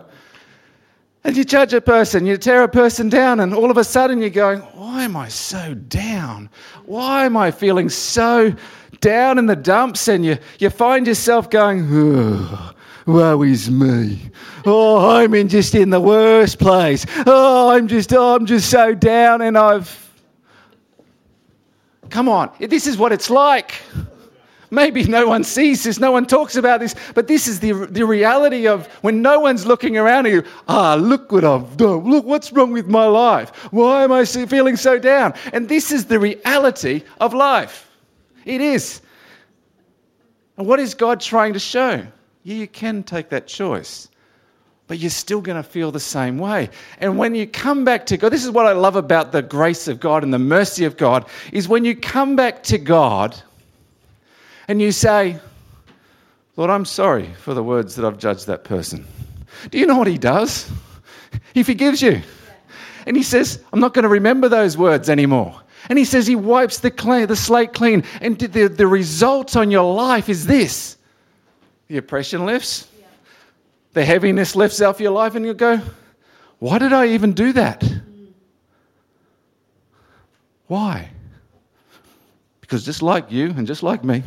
And 1.24 1.38
you 1.38 1.44
judge 1.44 1.74
a 1.74 1.82
person, 1.82 2.26
you 2.26 2.36
tear 2.38 2.64
a 2.64 2.68
person 2.68 3.08
down, 3.08 3.42
and 3.42 3.54
all 3.54 3.70
of 3.70 3.78
a 3.78 3.84
sudden 3.84 4.22
you're 4.22 4.32
going, 4.32 4.60
Why 4.60 5.04
am 5.04 5.16
I 5.16 5.28
so 5.28 5.76
down? 5.76 6.50
Why 6.86 7.26
am 7.26 7.38
I 7.38 7.52
feeling 7.52 7.90
so 7.90 8.56
down 9.02 9.38
in 9.38 9.46
the 9.46 9.56
dumps? 9.56 10.08
And 10.08 10.26
you, 10.26 10.40
you 10.58 10.72
find 10.72 11.06
yourself 11.06 11.48
going, 11.52 11.88
oh, 11.92 12.74
Woe 13.06 13.42
is 13.44 13.70
me. 13.70 14.30
Oh, 14.66 15.10
I'm 15.10 15.34
in 15.34 15.48
just 15.48 15.76
in 15.76 15.90
the 15.90 16.00
worst 16.00 16.60
place. 16.60 17.06
Oh, 17.26 17.70
I'm 17.72 17.88
just, 17.88 18.14
oh, 18.14 18.36
I'm 18.36 18.46
just 18.46 18.70
so 18.70 18.94
down, 18.94 19.42
and 19.42 19.58
I've. 19.58 19.98
Come 22.10 22.28
on, 22.28 22.52
this 22.60 22.88
is 22.88 22.98
what 22.98 23.12
it's 23.12 23.30
like. 23.30 23.82
Maybe 24.74 25.04
no 25.04 25.28
one 25.28 25.44
sees 25.44 25.84
this, 25.84 26.00
no 26.00 26.14
one 26.14 26.26
talks 26.26 26.56
about 26.56 26.80
this, 26.80 26.96
but 27.14 27.28
this 27.28 27.46
is 27.46 27.60
the, 27.60 27.74
the 27.74 28.06
reality 28.06 28.68
of 28.68 28.88
when 29.02 29.22
no 29.22 29.38
one's 29.42 29.66
looking 29.66 29.98
around 29.98 30.28
at 30.28 30.32
you. 30.32 30.44
Ah, 30.70 30.96
look 30.96 31.30
what 31.34 31.44
I've 31.44 31.76
done. 31.76 32.10
Look 32.10 32.26
what's 32.26 32.54
wrong 32.54 32.72
with 32.72 32.88
my 32.88 33.06
life. 33.06 33.50
Why 33.74 34.06
am 34.06 34.14
I 34.14 34.24
feeling 34.24 34.78
so 34.78 34.98
down? 34.98 35.34
And 35.52 35.68
this 35.68 35.92
is 35.92 36.06
the 36.06 36.20
reality 36.20 37.04
of 37.20 37.34
life. 37.34 37.90
It 38.46 38.62
is. 38.62 39.02
And 40.56 40.66
what 40.66 40.80
is 40.80 40.94
God 40.94 41.20
trying 41.20 41.52
to 41.52 41.60
show? 41.60 42.08
Yeah, 42.44 42.56
you 42.56 42.68
can 42.68 43.04
take 43.04 43.30
that 43.30 43.48
choice 43.48 44.08
but 44.92 45.00
you're 45.00 45.10
still 45.10 45.40
going 45.40 45.56
to 45.56 45.64
feel 45.64 45.90
the 45.90 46.02
same 46.02 46.38
way. 46.38 46.70
And 47.00 47.18
when 47.18 47.34
you 47.34 47.48
come 47.48 47.86
back 47.86 48.06
to 48.08 48.18
God, 48.18 48.28
this 48.28 48.44
is 48.44 48.52
what 48.52 48.66
I 48.66 48.74
love 48.74 48.98
about 48.98 49.32
the 49.32 49.42
grace 49.42 49.88
of 49.88 50.02
God 50.02 50.22
and 50.22 50.34
the 50.34 50.38
mercy 50.38 50.84
of 50.84 50.98
God, 50.98 51.26
is 51.54 51.70
when 51.70 51.86
you 51.86 51.96
come 51.96 52.36
back 52.36 52.62
to 52.64 52.78
God, 52.78 53.42
and 54.68 54.82
you 54.82 54.92
say, 54.92 55.40
Lord, 56.58 56.70
I'm 56.70 56.84
sorry 56.84 57.34
for 57.36 57.54
the 57.54 57.64
words 57.64 57.96
that 57.96 58.04
I've 58.04 58.18
judged 58.18 58.48
that 58.48 58.66
person. 58.66 59.08
Do 59.70 59.78
you 59.78 59.86
know 59.86 59.98
what 59.98 60.08
he 60.08 60.18
does? 60.18 60.70
He 61.54 61.64
forgives 61.64 62.02
you. 62.02 62.22
And 63.06 63.16
he 63.16 63.24
says, 63.24 63.64
I'm 63.72 63.80
not 63.80 63.94
going 63.94 64.04
to 64.04 64.10
remember 64.10 64.50
those 64.50 64.78
words 64.78 65.10
anymore. 65.10 65.58
And 65.88 65.98
he 65.98 66.04
says 66.04 66.28
he 66.28 66.36
wipes 66.36 66.80
the, 66.80 66.90
the 67.30 67.36
slate 67.38 67.74
clean. 67.74 68.04
And 68.20 68.38
the, 68.38 68.68
the 68.68 68.88
result 68.88 69.56
on 69.56 69.72
your 69.72 69.96
life 69.96 70.28
is 70.28 70.48
this 70.48 70.98
the 71.92 71.98
oppression 71.98 72.46
lifts, 72.46 72.88
yeah. 72.98 73.06
the 73.92 74.06
heaviness 74.06 74.56
lifts 74.56 74.80
off 74.82 75.02
your 75.02 75.12
life, 75.12 75.36
and 75.36 75.46
you 75.46 75.54
go, 75.54 75.82
Why 76.60 76.80
did 76.80 76.94
I 76.94 77.08
even 77.08 77.34
do 77.34 77.52
that? 77.52 77.84
Why? 80.68 81.10
Because 82.62 82.86
just 82.86 83.02
like 83.02 83.30
you 83.30 83.48
and 83.58 83.68
just 83.68 83.84
like 83.84 84.06
me, 84.06 84.24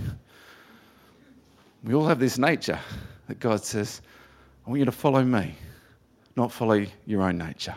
we 1.82 1.94
all 1.94 2.06
have 2.06 2.18
this 2.18 2.36
nature 2.36 2.78
that 3.28 3.40
God 3.40 3.64
says, 3.64 4.02
I 4.66 4.68
want 4.68 4.80
you 4.80 4.84
to 4.84 4.92
follow 4.92 5.24
me, 5.24 5.54
not 6.36 6.52
follow 6.52 6.84
your 7.06 7.22
own 7.22 7.38
nature. 7.38 7.76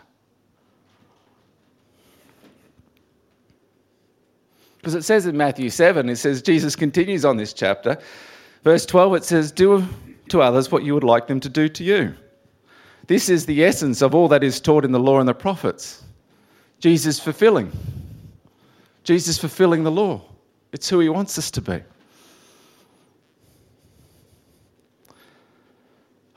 Because 4.76 4.94
it 4.94 5.02
says 5.02 5.24
in 5.24 5.34
Matthew 5.34 5.70
7, 5.70 6.10
it 6.10 6.16
says, 6.16 6.42
Jesus 6.42 6.76
continues 6.76 7.24
on 7.24 7.38
this 7.38 7.54
chapter. 7.54 7.96
Verse 8.68 8.84
12, 8.84 9.14
it 9.14 9.24
says, 9.24 9.50
Do 9.50 9.82
to 10.28 10.42
others 10.42 10.70
what 10.70 10.84
you 10.84 10.92
would 10.92 11.02
like 11.02 11.26
them 11.26 11.40
to 11.40 11.48
do 11.48 11.70
to 11.70 11.82
you. 11.82 12.14
This 13.06 13.30
is 13.30 13.46
the 13.46 13.64
essence 13.64 14.02
of 14.02 14.14
all 14.14 14.28
that 14.28 14.44
is 14.44 14.60
taught 14.60 14.84
in 14.84 14.92
the 14.92 15.00
law 15.00 15.20
and 15.20 15.26
the 15.26 15.32
prophets. 15.32 16.04
Jesus 16.78 17.18
fulfilling. 17.18 17.72
Jesus 19.04 19.38
fulfilling 19.38 19.84
the 19.84 19.90
law. 19.90 20.20
It's 20.70 20.86
who 20.86 21.00
he 21.00 21.08
wants 21.08 21.38
us 21.38 21.50
to 21.52 21.62
be. 21.62 21.80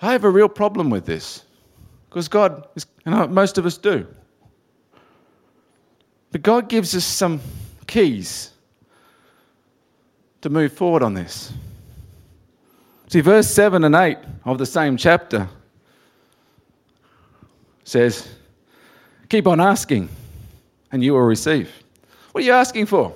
I 0.01 0.13
have 0.13 0.23
a 0.23 0.29
real 0.29 0.47
problem 0.47 0.89
with 0.89 1.05
this 1.05 1.43
because 2.07 2.29
God, 2.29 2.65
is, 2.75 2.85
know, 3.05 3.27
most 3.27 3.57
of 3.57 3.65
us 3.65 3.77
do. 3.77 4.07
But 6.31 6.43
God 6.43 6.69
gives 6.69 6.95
us 6.95 7.03
some 7.03 7.41
keys 7.87 8.51
to 10.39 10.49
move 10.49 10.71
forward 10.71 11.03
on 11.03 11.13
this. 11.13 11.51
See, 13.11 13.19
verse 13.19 13.51
7 13.51 13.83
and 13.83 13.93
8 13.93 14.17
of 14.45 14.57
the 14.57 14.65
same 14.65 14.95
chapter 14.95 15.49
says, 17.83 18.25
Keep 19.27 19.47
on 19.47 19.59
asking, 19.59 20.07
and 20.93 21.03
you 21.03 21.11
will 21.11 21.19
receive. 21.19 21.69
What 22.31 22.41
are 22.41 22.45
you 22.45 22.53
asking 22.53 22.85
for? 22.85 23.13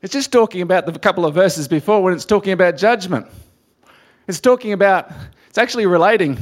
It's 0.00 0.14
just 0.14 0.32
talking 0.32 0.62
about 0.62 0.86
the 0.86 0.98
couple 0.98 1.26
of 1.26 1.34
verses 1.34 1.68
before 1.68 2.02
when 2.02 2.14
it's 2.14 2.24
talking 2.24 2.54
about 2.54 2.78
judgment. 2.78 3.26
It's 4.26 4.40
talking 4.40 4.72
about, 4.72 5.12
it's 5.50 5.58
actually 5.58 5.84
relating 5.84 6.38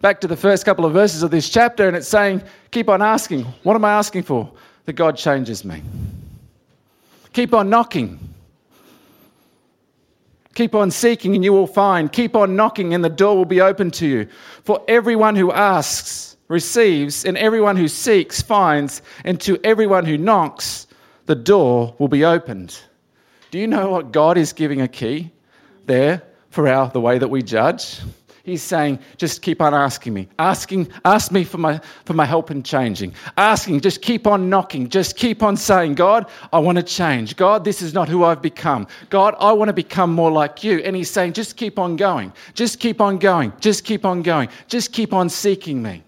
back 0.00 0.22
to 0.22 0.26
the 0.26 0.38
first 0.38 0.64
couple 0.64 0.86
of 0.86 0.94
verses 0.94 1.22
of 1.22 1.30
this 1.30 1.50
chapter, 1.50 1.86
and 1.86 1.94
it's 1.94 2.08
saying, 2.08 2.42
keep 2.70 2.88
on 2.88 3.02
asking. 3.02 3.42
What 3.62 3.74
am 3.74 3.84
I 3.84 3.92
asking 3.92 4.22
for? 4.22 4.50
That 4.86 4.94
God 4.94 5.18
changes 5.18 5.66
me. 5.66 5.82
Keep 7.34 7.52
on 7.52 7.68
knocking. 7.68 8.29
Keep 10.54 10.74
on 10.74 10.90
seeking, 10.90 11.34
and 11.34 11.44
you 11.44 11.52
will 11.52 11.66
find. 11.66 12.12
Keep 12.12 12.34
on 12.34 12.56
knocking, 12.56 12.92
and 12.94 13.04
the 13.04 13.08
door 13.08 13.36
will 13.36 13.44
be 13.44 13.60
open 13.60 13.90
to 13.92 14.06
you. 14.06 14.28
For 14.64 14.82
everyone 14.88 15.36
who 15.36 15.52
asks 15.52 16.36
receives, 16.48 17.24
and 17.24 17.38
everyone 17.38 17.76
who 17.76 17.86
seeks 17.86 18.42
finds, 18.42 19.02
and 19.24 19.40
to 19.40 19.58
everyone 19.64 20.04
who 20.04 20.18
knocks, 20.18 20.86
the 21.26 21.36
door 21.36 21.94
will 21.98 22.08
be 22.08 22.24
opened. 22.24 22.80
Do 23.50 23.58
you 23.58 23.66
know 23.66 23.90
what 23.90 24.12
God 24.12 24.36
is 24.36 24.52
giving 24.52 24.80
a 24.80 24.88
key 24.88 25.30
there? 25.86 26.22
for 26.50 26.66
our, 26.68 26.90
the 26.90 27.00
way 27.00 27.18
that 27.18 27.28
we 27.28 27.42
judge. 27.42 28.00
He's 28.42 28.62
saying, 28.62 28.98
just 29.18 29.42
keep 29.42 29.60
on 29.60 29.74
asking 29.74 30.14
me. 30.14 30.28
Asking, 30.38 30.88
ask 31.04 31.30
me 31.30 31.44
for 31.44 31.58
my, 31.58 31.80
for 32.06 32.14
my 32.14 32.24
help 32.24 32.50
in 32.50 32.62
changing. 32.62 33.14
Asking, 33.36 33.80
just 33.80 34.00
keep 34.00 34.26
on 34.26 34.48
knocking. 34.48 34.88
Just 34.88 35.16
keep 35.16 35.42
on 35.42 35.56
saying, 35.56 35.94
God, 35.94 36.26
I 36.52 36.58
want 36.58 36.76
to 36.76 36.82
change. 36.82 37.36
God, 37.36 37.64
this 37.64 37.82
is 37.82 37.92
not 37.92 38.08
who 38.08 38.24
I've 38.24 38.40
become. 38.40 38.86
God, 39.10 39.34
I 39.38 39.52
want 39.52 39.68
to 39.68 39.74
become 39.74 40.12
more 40.14 40.30
like 40.30 40.64
you. 40.64 40.78
And 40.78 40.96
he's 40.96 41.10
saying, 41.10 41.34
just 41.34 41.56
keep 41.56 41.78
on 41.78 41.96
going. 41.96 42.32
Just 42.54 42.80
keep 42.80 43.00
on 43.00 43.18
going. 43.18 43.52
Just 43.60 43.84
keep 43.84 44.06
on 44.06 44.22
going. 44.22 44.48
Just 44.68 44.92
keep 44.92 45.12
on 45.12 45.28
seeking 45.28 45.82
me. 45.82 46.02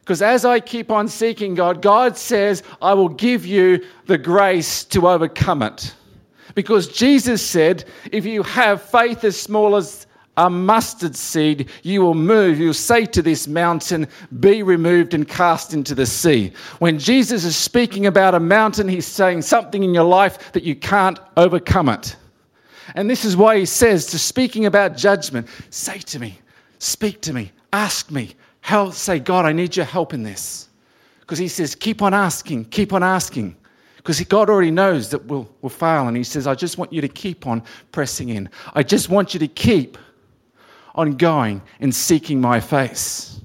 Because 0.00 0.22
as 0.22 0.44
I 0.44 0.60
keep 0.60 0.90
on 0.90 1.08
seeking 1.08 1.54
God, 1.54 1.82
God 1.82 2.16
says, 2.16 2.62
I 2.80 2.94
will 2.94 3.08
give 3.08 3.46
you 3.46 3.84
the 4.06 4.18
grace 4.18 4.84
to 4.84 5.08
overcome 5.08 5.62
it. 5.62 5.94
Because 6.54 6.88
Jesus 6.88 7.44
said, 7.44 7.84
if 8.10 8.24
you 8.24 8.42
have 8.42 8.82
faith 8.82 9.22
as 9.24 9.38
small 9.38 9.76
as 9.76 10.06
a 10.40 10.48
mustard 10.48 11.14
seed, 11.14 11.68
you 11.82 12.00
will 12.00 12.14
move. 12.14 12.58
You'll 12.58 12.72
say 12.72 13.04
to 13.04 13.20
this 13.20 13.46
mountain, 13.46 14.08
Be 14.40 14.62
removed 14.62 15.12
and 15.12 15.28
cast 15.28 15.74
into 15.74 15.94
the 15.94 16.06
sea. 16.06 16.52
When 16.78 16.98
Jesus 16.98 17.44
is 17.44 17.56
speaking 17.56 18.06
about 18.06 18.34
a 18.34 18.40
mountain, 18.40 18.88
he's 18.88 19.06
saying 19.06 19.42
something 19.42 19.84
in 19.84 19.92
your 19.92 20.04
life 20.04 20.52
that 20.52 20.62
you 20.62 20.74
can't 20.74 21.18
overcome 21.36 21.90
it. 21.90 22.16
And 22.94 23.08
this 23.08 23.24
is 23.24 23.36
why 23.36 23.58
he 23.58 23.66
says, 23.66 24.06
to 24.06 24.18
speaking 24.18 24.64
about 24.64 24.96
judgment, 24.96 25.46
say 25.68 25.98
to 25.98 26.18
me, 26.18 26.40
speak 26.78 27.20
to 27.20 27.34
me, 27.34 27.52
ask 27.74 28.10
me, 28.10 28.34
help, 28.62 28.94
say, 28.94 29.18
God, 29.18 29.44
I 29.44 29.52
need 29.52 29.76
your 29.76 29.86
help 29.86 30.14
in 30.14 30.22
this. 30.22 30.70
Because 31.20 31.38
he 31.38 31.48
says, 31.48 31.74
keep 31.74 32.00
on 32.00 32.14
asking, 32.14 32.64
keep 32.64 32.94
on 32.94 33.02
asking. 33.02 33.56
Because 34.00 34.18
God 34.22 34.48
already 34.48 34.70
knows 34.70 35.10
that 35.10 35.26
we'll, 35.26 35.46
we'll 35.60 35.68
fail. 35.68 36.08
And 36.08 36.16
He 36.16 36.24
says, 36.24 36.46
I 36.46 36.54
just 36.54 36.78
want 36.78 36.90
you 36.90 37.02
to 37.02 37.08
keep 37.08 37.46
on 37.46 37.62
pressing 37.92 38.30
in. 38.30 38.48
I 38.72 38.82
just 38.82 39.10
want 39.10 39.34
you 39.34 39.40
to 39.40 39.46
keep 39.46 39.98
on 40.94 41.16
going 41.16 41.62
and 41.80 41.94
seeking 41.94 42.40
my 42.40 42.60
face. 42.60 43.40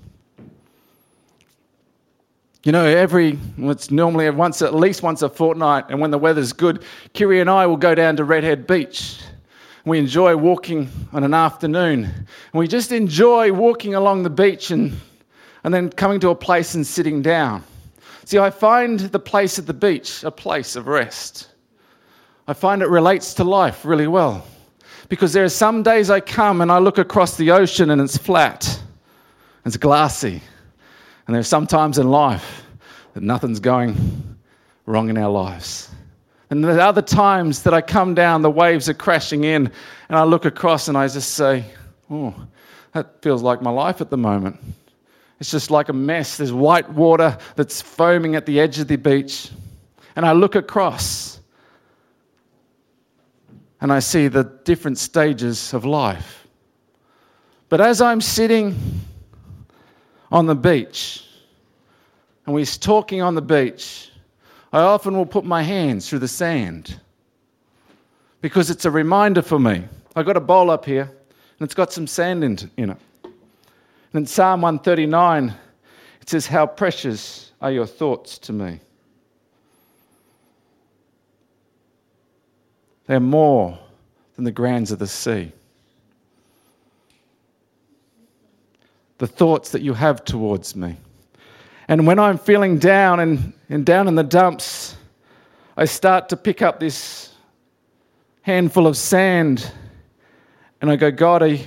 You 2.63 2.71
know, 2.71 2.83
every, 2.83 3.37
it's 3.59 3.91
normally 3.91 4.27
once, 4.31 4.63
at 4.63 4.73
least 4.73 5.03
once 5.03 5.21
a 5.21 5.29
fortnight, 5.29 5.85
and 5.89 5.99
when 6.01 6.09
the 6.09 6.17
weather's 6.17 6.51
good, 6.51 6.83
Kiri 7.13 7.39
and 7.39 7.49
I 7.49 7.67
will 7.67 7.77
go 7.77 7.93
down 7.93 8.15
to 8.17 8.23
Redhead 8.23 8.65
Beach. 8.65 9.21
We 9.85 9.99
enjoy 9.99 10.35
walking 10.35 10.89
on 11.13 11.23
an 11.23 11.35
afternoon. 11.35 12.05
And 12.05 12.25
we 12.53 12.67
just 12.67 12.91
enjoy 12.91 13.53
walking 13.53 13.93
along 13.93 14.23
the 14.23 14.31
beach 14.31 14.71
and, 14.71 14.99
and 15.63 15.71
then 15.71 15.91
coming 15.91 16.19
to 16.21 16.29
a 16.29 16.35
place 16.35 16.73
and 16.73 16.85
sitting 16.85 17.21
down. 17.21 17.63
See, 18.25 18.39
I 18.39 18.49
find 18.49 18.99
the 18.99 19.19
place 19.19 19.59
at 19.59 19.67
the 19.67 19.73
beach 19.73 20.23
a 20.23 20.31
place 20.31 20.75
of 20.75 20.87
rest. 20.87 21.49
I 22.47 22.53
find 22.53 22.81
it 22.81 22.89
relates 22.89 23.35
to 23.35 23.43
life 23.43 23.85
really 23.85 24.07
well. 24.07 24.43
Because 25.09 25.33
there 25.33 25.43
are 25.43 25.49
some 25.49 25.83
days 25.83 26.09
I 26.09 26.19
come 26.19 26.61
and 26.61 26.71
I 26.71 26.79
look 26.79 26.97
across 26.97 27.37
the 27.37 27.51
ocean 27.51 27.89
and 27.91 28.01
it's 28.01 28.17
flat, 28.17 28.81
it's 29.65 29.77
glassy. 29.77 30.41
And 31.27 31.35
there's 31.35 31.47
some 31.47 31.65
times 31.65 31.97
in 31.97 32.09
life 32.09 32.63
that 33.13 33.23
nothing's 33.23 33.59
going 33.59 34.37
wrong 34.85 35.09
in 35.09 35.17
our 35.17 35.29
lives. 35.29 35.89
And 36.49 36.63
there 36.63 36.77
are 36.77 36.79
other 36.79 37.01
times 37.01 37.63
that 37.63 37.73
I 37.73 37.81
come 37.81 38.13
down, 38.13 38.43
the 38.43 38.51
waves 38.51 38.87
are 38.87 38.93
crashing 38.93 39.43
in, 39.43 39.71
and 40.09 40.17
I 40.17 40.23
look 40.23 40.45
across 40.45 40.87
and 40.87 40.97
I 40.97 41.07
just 41.07 41.33
say, 41.33 41.65
Oh, 42.09 42.35
that 42.91 43.21
feels 43.23 43.41
like 43.41 43.61
my 43.61 43.71
life 43.71 43.99
at 43.99 44.11
the 44.11 44.17
moment. 44.17 44.59
It's 45.39 45.51
just 45.51 45.71
like 45.71 45.89
a 45.89 45.93
mess. 45.93 46.37
There's 46.37 46.53
white 46.53 46.87
water 46.89 47.37
that's 47.55 47.81
foaming 47.81 48.35
at 48.35 48.45
the 48.45 48.59
edge 48.59 48.79
of 48.79 48.87
the 48.87 48.95
beach. 48.95 49.49
And 50.15 50.25
I 50.25 50.31
look 50.31 50.55
across 50.55 51.34
and 53.85 53.93
I 53.93 53.99
see 53.99 54.27
the 54.27 54.45
different 54.63 54.97
stages 54.97 55.71
of 55.71 55.85
life. 55.85 56.47
But 57.69 57.81
as 57.81 58.01
I'm 58.01 58.19
sitting 58.19 58.75
on 60.31 60.47
the 60.47 60.55
beach 60.55 61.23
and 62.47 62.55
we're 62.55 62.65
talking 62.65 63.21
on 63.21 63.35
the 63.35 63.43
beach, 63.43 64.09
I 64.73 64.79
often 64.79 65.15
will 65.15 65.27
put 65.27 65.45
my 65.45 65.61
hands 65.61 66.09
through 66.09 66.17
the 66.17 66.27
sand 66.27 66.99
because 68.41 68.71
it's 68.71 68.85
a 68.85 68.89
reminder 68.89 69.43
for 69.43 69.59
me. 69.59 69.83
I've 70.15 70.25
got 70.25 70.35
a 70.35 70.41
bowl 70.41 70.71
up 70.71 70.83
here 70.83 71.03
and 71.03 71.61
it's 71.61 71.75
got 71.75 71.93
some 71.93 72.07
sand 72.07 72.43
in, 72.43 72.53
it. 72.53 72.69
And 72.81 72.97
in 74.15 74.25
Psalm 74.25 74.61
139, 74.61 75.53
it 76.21 76.29
says, 76.31 76.47
How 76.47 76.65
precious 76.65 77.51
are 77.61 77.71
your 77.71 77.85
thoughts 77.85 78.39
to 78.39 78.51
me. 78.51 78.79
They're 83.07 83.19
more 83.19 83.77
than 84.35 84.45
the 84.45 84.51
grains 84.51 84.91
of 84.91 84.99
the 84.99 85.07
sea. 85.07 85.51
The 89.17 89.27
thoughts 89.27 89.71
that 89.71 89.81
you 89.81 89.93
have 89.93 90.25
towards 90.25 90.75
me. 90.75 90.97
And 91.87 92.07
when 92.07 92.19
I'm 92.19 92.37
feeling 92.37 92.79
down 92.79 93.19
and, 93.19 93.53
and 93.69 93.85
down 93.85 94.07
in 94.07 94.15
the 94.15 94.23
dumps, 94.23 94.97
I 95.77 95.85
start 95.85 96.29
to 96.29 96.37
pick 96.37 96.61
up 96.61 96.79
this 96.79 97.33
handful 98.41 98.87
of 98.87 98.97
sand 98.97 99.71
and 100.81 100.91
I 100.91 100.95
go, 100.95 101.11
God, 101.11 101.59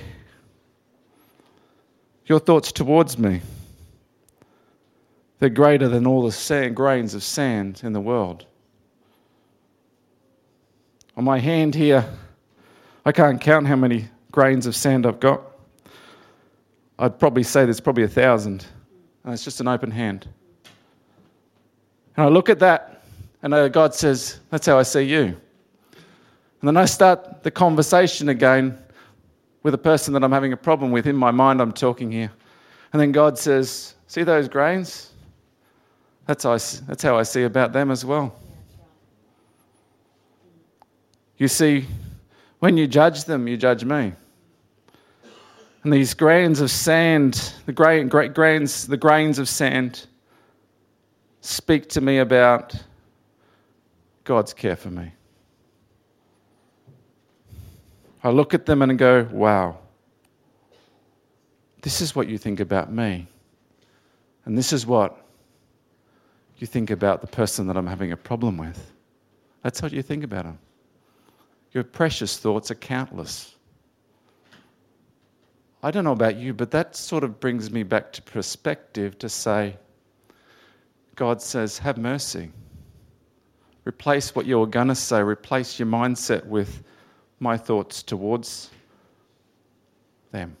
your 2.25 2.39
thoughts 2.39 2.71
towards 2.71 3.17
me, 3.17 3.41
they're 5.39 5.49
greater 5.49 5.87
than 5.87 6.05
all 6.05 6.23
the 6.23 6.31
sand, 6.31 6.75
grains 6.75 7.13
of 7.13 7.23
sand 7.23 7.81
in 7.83 7.93
the 7.93 8.01
world. 8.01 8.45
On 11.19 11.25
my 11.25 11.37
hand 11.37 11.75
here, 11.75 12.09
I 13.05 13.11
can't 13.11 13.41
count 13.41 13.67
how 13.67 13.75
many 13.75 14.07
grains 14.31 14.65
of 14.65 14.73
sand 14.73 15.05
I've 15.05 15.19
got. 15.19 15.41
I'd 16.97 17.19
probably 17.19 17.43
say 17.43 17.65
there's 17.65 17.81
probably 17.81 18.03
a 18.03 18.07
thousand. 18.07 18.65
And 19.25 19.33
it's 19.33 19.43
just 19.43 19.59
an 19.59 19.67
open 19.67 19.91
hand. 19.91 20.29
And 22.15 22.25
I 22.25 22.29
look 22.29 22.47
at 22.47 22.59
that, 22.59 23.03
and 23.43 23.53
uh, 23.53 23.67
God 23.67 23.93
says, 23.93 24.39
That's 24.49 24.65
how 24.65 24.79
I 24.79 24.83
see 24.83 25.01
you. 25.01 25.23
And 25.25 25.35
then 26.63 26.77
I 26.77 26.85
start 26.85 27.43
the 27.43 27.51
conversation 27.51 28.29
again 28.29 28.77
with 29.63 29.73
a 29.73 29.77
person 29.77 30.13
that 30.13 30.23
I'm 30.23 30.31
having 30.31 30.53
a 30.53 30.57
problem 30.57 30.89
with. 30.89 31.05
In 31.05 31.17
my 31.17 31.31
mind, 31.31 31.61
I'm 31.61 31.73
talking 31.73 32.09
here. 32.09 32.31
And 32.93 33.01
then 33.01 33.11
God 33.11 33.37
says, 33.37 33.95
See 34.07 34.23
those 34.23 34.47
grains? 34.47 35.11
That's 36.27 36.45
how 36.45 36.53
I, 36.53 36.59
that's 36.87 37.03
how 37.03 37.17
I 37.17 37.23
see 37.23 37.43
about 37.43 37.73
them 37.73 37.91
as 37.91 38.05
well. 38.05 38.33
You 41.39 41.47
see, 41.47 41.87
when 42.59 42.77
you 42.77 42.85
judge 42.85 43.23
them, 43.23 43.47
you 43.47 43.57
judge 43.57 43.83
me. 43.83 44.13
And 45.83 45.93
these 45.93 46.13
grains 46.13 46.59
of 46.59 46.69
sand, 46.69 47.53
the 47.65 47.71
grain, 47.71 48.09
great 48.09 48.33
grains, 48.33 48.85
the 48.85 48.97
grains 48.97 49.39
of 49.39 49.47
sand, 49.47 50.05
speak 51.39 51.87
to 51.89 52.01
me 52.01 52.17
about 52.17 52.75
God's 54.25 54.53
care 54.53 54.75
for 54.75 54.89
me. 54.89 55.13
I 58.21 58.29
look 58.29 58.53
at 58.53 58.65
them 58.65 58.81
and 58.81 58.99
go, 58.99 59.25
wow, 59.31 59.77
this 61.81 62.01
is 62.01 62.13
what 62.13 62.27
you 62.27 62.37
think 62.37 62.59
about 62.59 62.91
me. 62.91 63.25
And 64.43 64.57
this 64.57 64.73
is 64.73 64.85
what 64.85 65.25
you 66.57 66.67
think 66.67 66.89
about 66.89 67.21
the 67.21 67.27
person 67.27 67.67
that 67.67 67.77
I'm 67.77 67.87
having 67.87 68.11
a 68.11 68.17
problem 68.17 68.57
with. 68.57 68.91
That's 69.63 69.81
what 69.81 69.93
you 69.93 70.01
think 70.01 70.25
about 70.25 70.43
them. 70.43 70.59
Your 71.71 71.83
precious 71.83 72.37
thoughts 72.37 72.71
are 72.71 72.75
countless. 72.75 73.55
I 75.81 75.91
don't 75.91 76.03
know 76.03 76.11
about 76.11 76.35
you, 76.35 76.53
but 76.53 76.71
that 76.71 76.95
sort 76.95 77.23
of 77.23 77.39
brings 77.39 77.71
me 77.71 77.83
back 77.83 78.11
to 78.13 78.21
perspective 78.21 79.17
to 79.19 79.29
say, 79.29 79.77
God 81.15 81.41
says, 81.41 81.77
have 81.77 81.97
mercy. 81.97 82.49
Replace 83.85 84.35
what 84.35 84.45
you're 84.45 84.67
going 84.67 84.87
to 84.89 84.95
say, 84.95 85.21
replace 85.21 85.79
your 85.79 85.87
mindset 85.87 86.45
with 86.45 86.83
my 87.39 87.55
thoughts 87.55 88.03
towards 88.03 88.69
them. 90.31 90.55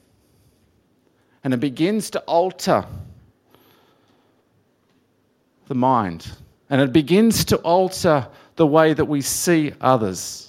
And 1.43 1.53
it 1.53 1.59
begins 1.59 2.09
to 2.11 2.19
alter 2.21 2.85
the 5.67 5.75
mind. 5.75 6.29
And 6.69 6.81
it 6.81 6.93
begins 6.93 7.45
to 7.45 7.57
alter 7.57 8.27
the 8.55 8.67
way 8.67 8.93
that 8.93 9.05
we 9.05 9.21
see 9.21 9.73
others. 9.81 10.48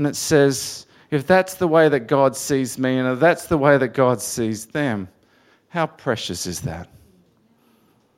And 0.00 0.06
it 0.06 0.16
says, 0.16 0.86
if 1.10 1.26
that's 1.26 1.56
the 1.56 1.68
way 1.68 1.90
that 1.90 2.06
God 2.06 2.34
sees 2.34 2.78
me 2.78 2.96
and 2.96 3.06
if 3.06 3.20
that's 3.20 3.48
the 3.48 3.58
way 3.58 3.76
that 3.76 3.88
God 3.88 4.22
sees 4.22 4.64
them, 4.64 5.10
how 5.68 5.88
precious 5.88 6.46
is 6.46 6.62
that? 6.62 6.88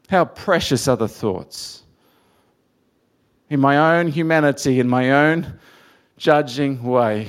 How 0.08 0.24
precious 0.24 0.86
are 0.86 0.96
the 0.96 1.08
thoughts? 1.08 1.82
In 3.50 3.58
my 3.58 3.98
own 3.98 4.06
humanity, 4.06 4.78
in 4.78 4.88
my 4.88 5.10
own 5.10 5.58
judging 6.18 6.84
way. 6.84 7.26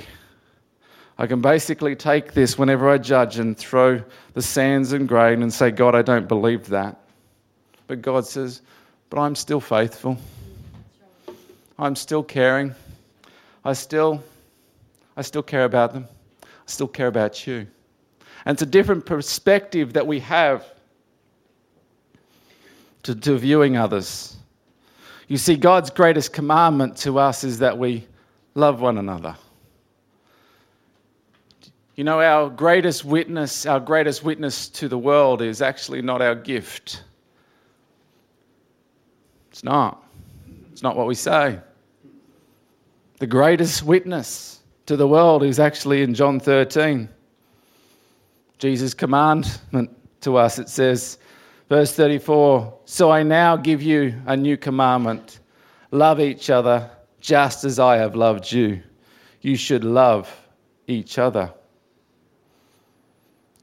I 1.17 1.25
can 1.25 1.41
basically 1.41 1.95
take 1.95 2.33
this 2.33 2.55
whenever 2.55 2.87
I 2.91 2.99
judge 2.99 3.39
and 3.39 3.57
throw 3.57 4.03
the 4.35 4.41
sands 4.43 4.93
and 4.93 5.07
grain 5.07 5.41
and 5.41 5.51
say, 5.51 5.71
God, 5.71 5.95
I 5.95 6.03
don't 6.03 6.27
believe 6.27 6.67
that. 6.67 6.99
But 7.87 8.03
God 8.03 8.27
says, 8.27 8.61
but 9.09 9.19
I'm 9.19 9.33
still 9.33 9.59
faithful. 9.59 10.19
I'm 11.79 11.95
still 11.95 12.21
caring. 12.21 12.75
I 13.65 13.73
still, 13.73 14.23
I 15.15 15.21
still 15.21 15.43
care 15.43 15.65
about 15.65 15.93
them. 15.93 16.07
I 16.43 16.47
still 16.65 16.87
care 16.87 17.07
about 17.07 17.45
you. 17.45 17.67
And 18.45 18.55
it's 18.55 18.61
a 18.61 18.67
different 18.67 19.05
perspective 19.05 19.93
that 19.93 20.05
we 20.05 20.19
have 20.21 20.65
to, 23.03 23.15
to 23.15 23.37
viewing 23.37 23.77
others. 23.77 24.35
You 25.27 25.37
see, 25.37 25.55
God's 25.55 25.89
greatest 25.89 26.33
commandment 26.33 26.97
to 26.97 27.19
us 27.19 27.43
is 27.43 27.59
that 27.59 27.77
we 27.77 28.07
love 28.55 28.81
one 28.81 28.97
another. 28.97 29.35
You 31.95 32.03
know, 32.03 32.19
our 32.19 32.49
greatest 32.49 33.05
witness, 33.05 33.65
our 33.65 33.79
greatest 33.79 34.23
witness 34.23 34.67
to 34.69 34.87
the 34.87 34.97
world 34.97 35.41
is 35.41 35.61
actually 35.61 36.01
not 36.01 36.21
our 36.21 36.35
gift. 36.35 37.03
It's 39.51 39.63
not. 39.63 40.03
It's 40.71 40.81
not 40.81 40.97
what 40.97 41.05
we 41.05 41.13
say. 41.13 41.59
The 43.19 43.27
greatest 43.27 43.83
witness 43.83 44.62
to 44.85 44.97
the 44.97 45.07
world 45.07 45.43
is 45.43 45.59
actually 45.59 46.01
in 46.01 46.13
John 46.13 46.39
13. 46.39 47.07
Jesus' 48.59 48.93
commandment 48.93 49.89
to 50.21 50.37
us, 50.37 50.59
it 50.59 50.69
says, 50.69 51.17
verse 51.69 51.93
34 51.93 52.79
So 52.85 53.11
I 53.11 53.23
now 53.23 53.55
give 53.55 53.81
you 53.81 54.13
a 54.25 54.35
new 54.35 54.57
commandment 54.57 55.39
love 55.91 56.19
each 56.19 56.49
other 56.49 56.89
just 57.21 57.63
as 57.63 57.79
I 57.79 57.97
have 57.97 58.15
loved 58.15 58.51
you. 58.51 58.81
You 59.41 59.55
should 59.55 59.83
love 59.83 60.29
each 60.87 61.17
other. 61.17 61.53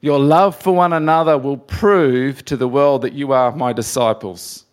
Your 0.01 0.19
love 0.19 0.57
for 0.57 0.75
one 0.75 0.95
another 0.95 1.37
will 1.37 1.59
prove 1.59 2.45
to 2.47 2.57
the 2.57 2.69
world 2.69 3.03
that 3.03 3.13
you 3.13 3.33
are 3.33 3.53
my 3.53 3.73
disciples. 3.73 4.65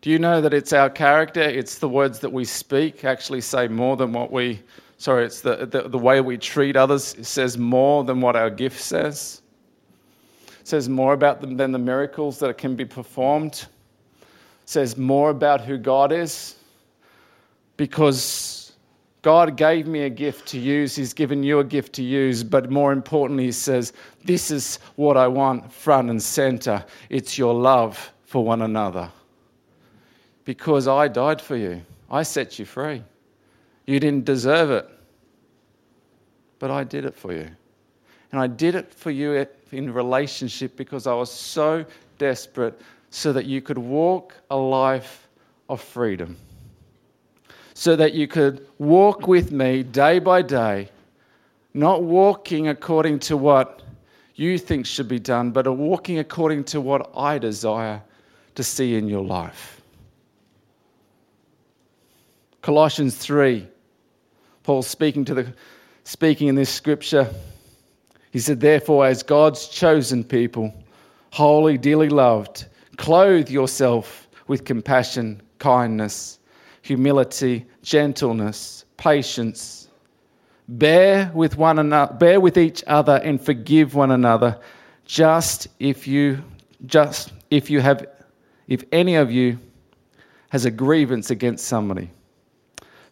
Do 0.00 0.10
you 0.10 0.18
know 0.18 0.40
that 0.40 0.54
it's 0.54 0.72
our 0.72 0.88
character, 0.88 1.42
it's 1.42 1.78
the 1.78 1.88
words 1.88 2.20
that 2.20 2.32
we 2.32 2.44
speak 2.44 3.04
actually 3.04 3.40
say 3.40 3.68
more 3.68 3.96
than 3.96 4.12
what 4.12 4.30
we, 4.30 4.62
sorry, 4.98 5.24
it's 5.24 5.40
the, 5.40 5.66
the, 5.66 5.88
the 5.88 5.98
way 5.98 6.20
we 6.20 6.36
treat 6.36 6.76
others 6.76 7.14
it 7.14 7.24
says 7.24 7.56
more 7.56 8.04
than 8.04 8.20
what 8.20 8.36
our 8.36 8.50
gift 8.50 8.80
says? 8.80 9.40
It 10.60 10.68
says 10.68 10.88
more 10.88 11.14
about 11.14 11.40
them 11.40 11.56
than 11.56 11.72
the 11.72 11.78
miracles 11.78 12.38
that 12.40 12.58
can 12.58 12.76
be 12.76 12.84
performed. 12.84 13.66
It 14.20 14.28
says 14.66 14.96
more 14.98 15.30
about 15.30 15.62
who 15.62 15.78
God 15.78 16.12
is 16.12 16.56
because 17.78 18.72
God 19.22 19.56
gave 19.56 19.86
me 19.86 20.02
a 20.02 20.10
gift 20.10 20.46
to 20.48 20.58
use, 20.58 20.94
He's 20.94 21.14
given 21.14 21.42
you 21.42 21.58
a 21.58 21.64
gift 21.64 21.92
to 21.94 22.02
use, 22.02 22.44
but 22.44 22.70
more 22.70 22.92
importantly, 22.92 23.46
He 23.46 23.52
says, 23.52 23.92
This 24.24 24.50
is 24.50 24.78
what 24.96 25.16
I 25.16 25.26
want 25.26 25.72
front 25.72 26.10
and 26.10 26.22
center. 26.22 26.84
It's 27.08 27.38
your 27.38 27.54
love 27.54 28.12
for 28.26 28.44
one 28.44 28.62
another. 28.62 29.10
because 30.44 30.88
I 30.88 31.08
died 31.08 31.42
for 31.42 31.56
you. 31.56 31.82
I 32.10 32.22
set 32.22 32.58
you 32.58 32.64
free. 32.64 33.02
You 33.88 33.98
didn't 33.98 34.26
deserve 34.26 34.70
it, 34.70 34.86
but 36.58 36.70
I 36.70 36.84
did 36.84 37.06
it 37.06 37.14
for 37.14 37.32
you. 37.32 37.48
And 38.30 38.38
I 38.38 38.46
did 38.46 38.74
it 38.74 38.92
for 38.92 39.10
you 39.10 39.46
in 39.72 39.94
relationship 39.94 40.76
because 40.76 41.06
I 41.06 41.14
was 41.14 41.32
so 41.32 41.86
desperate 42.18 42.78
so 43.08 43.32
that 43.32 43.46
you 43.46 43.62
could 43.62 43.78
walk 43.78 44.34
a 44.50 44.56
life 44.56 45.26
of 45.70 45.80
freedom. 45.80 46.36
So 47.72 47.96
that 47.96 48.12
you 48.12 48.28
could 48.28 48.66
walk 48.76 49.26
with 49.26 49.52
me 49.52 49.84
day 49.84 50.18
by 50.18 50.42
day, 50.42 50.90
not 51.72 52.02
walking 52.02 52.68
according 52.68 53.20
to 53.20 53.38
what 53.38 53.80
you 54.34 54.58
think 54.58 54.84
should 54.84 55.08
be 55.08 55.18
done, 55.18 55.50
but 55.50 55.66
walking 55.66 56.18
according 56.18 56.64
to 56.64 56.82
what 56.82 57.10
I 57.16 57.38
desire 57.38 58.02
to 58.54 58.62
see 58.62 58.96
in 58.96 59.08
your 59.08 59.24
life. 59.24 59.80
Colossians 62.60 63.16
3, 63.16 63.66
Paul 64.68 64.82
speaking 64.82 65.24
to 65.24 65.32
the 65.32 65.54
speaking 66.04 66.48
in 66.48 66.54
this 66.54 66.68
scripture 66.68 67.26
he 68.32 68.38
said, 68.38 68.60
Therefore, 68.60 69.06
as 69.06 69.22
God's 69.22 69.66
chosen 69.66 70.22
people, 70.22 70.74
holy, 71.30 71.78
dearly 71.78 72.10
loved, 72.10 72.66
clothe 72.98 73.48
yourself 73.48 74.28
with 74.46 74.66
compassion, 74.66 75.40
kindness, 75.58 76.38
humility, 76.82 77.64
gentleness, 77.80 78.84
patience. 78.98 79.88
Bear 80.68 81.32
with 81.32 81.56
one 81.56 81.78
another, 81.78 82.12
bear 82.12 82.38
with 82.38 82.58
each 82.58 82.84
other 82.86 83.22
and 83.24 83.40
forgive 83.40 83.94
one 83.94 84.10
another, 84.10 84.60
just 85.06 85.68
if 85.78 86.06
you 86.06 86.44
just 86.84 87.32
if 87.50 87.70
you 87.70 87.80
have 87.80 88.04
if 88.66 88.84
any 88.92 89.14
of 89.14 89.32
you 89.32 89.58
has 90.50 90.66
a 90.66 90.70
grievance 90.70 91.30
against 91.30 91.64
somebody. 91.64 92.10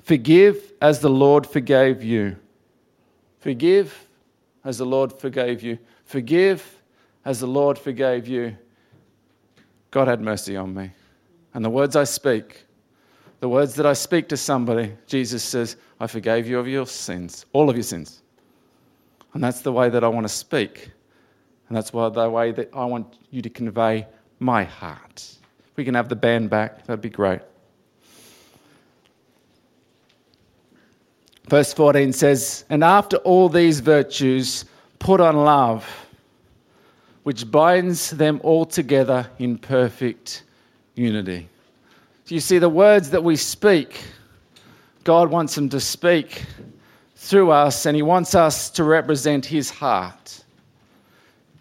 Forgive 0.07 0.73
as 0.81 1.01
the 1.01 1.11
Lord 1.11 1.49
forgave 1.49 2.01
you. 2.01 2.37
Forgive 3.41 4.07
as 4.65 4.79
the 4.79 4.87
Lord 4.87 5.13
forgave 5.13 5.65
you. 5.65 5.81
Forgive 6.05 6.81
as 7.25 7.41
the 7.41 7.49
Lord 7.49 7.77
forgave 7.77 8.29
you. 8.29 8.57
God 9.91 10.07
had 10.07 10.21
mercy 10.21 10.57
on 10.57 10.73
me. 10.73 10.93
And 11.55 11.65
the 11.65 11.71
words 11.71 11.97
I 11.97 12.05
speak, 12.05 12.67
the 13.41 13.49
words 13.49 13.75
that 13.75 13.85
I 13.85 13.95
speak 13.95 14.29
to 14.29 14.37
somebody, 14.37 14.93
Jesus 15.09 15.43
says, 15.43 15.75
I 15.99 16.07
forgave 16.07 16.47
you 16.47 16.61
of 16.61 16.69
your 16.69 16.87
sins, 16.87 17.45
all 17.53 17.69
of 17.69 17.75
your 17.75 17.83
sins. 17.83 18.23
And 19.35 19.43
that's 19.43 19.63
the 19.63 19.73
way 19.73 19.89
that 19.89 20.05
I 20.05 20.09
want 20.09 20.25
to 20.25 20.33
speak. 20.33 20.89
And 21.67 21.77
that's 21.77 21.93
why 21.93 22.09
the 22.11 22.31
way 22.31 22.53
that 22.53 22.71
I 22.73 22.85
want 22.85 23.19
you 23.33 23.43
to 23.43 23.51
convey 23.51 24.07
my 24.39 24.63
heart. 24.63 25.37
If 25.69 25.77
we 25.77 25.85
can 25.85 25.95
have 25.95 26.09
the 26.09 26.15
band 26.15 26.49
back, 26.49 26.87
that'd 26.87 27.01
be 27.01 27.11
great. 27.11 27.41
Verse 31.49 31.73
14 31.73 32.13
says, 32.13 32.65
And 32.71 32.83
after 32.83 33.19
all 33.19 33.49
these 33.49 33.81
virtues, 33.81 34.65
put 34.99 35.21
on 35.21 35.37
love, 35.37 35.87
which 37.23 37.49
binds 37.51 38.11
them 38.11 38.41
all 38.43 38.65
together 38.65 39.29
in 39.39 39.59
perfect 39.59 40.43
unity. 40.97 41.49
So 42.25 42.35
you 42.35 42.41
see, 42.41 42.59
the 42.59 42.69
words 42.69 43.11
that 43.11 43.23
we 43.23 43.37
speak, 43.37 44.01
God 45.05 45.31
wants 45.31 45.55
them 45.55 45.69
to 45.69 45.79
speak 45.79 46.45
through 47.15 47.53
us, 47.53 47.87
and 47.87 47.95
He 47.95 48.03
wants 48.03 48.35
us 48.35 48.69
to 48.71 48.83
represent 48.83 49.47
His 49.47 49.71
heart. 49.71 50.45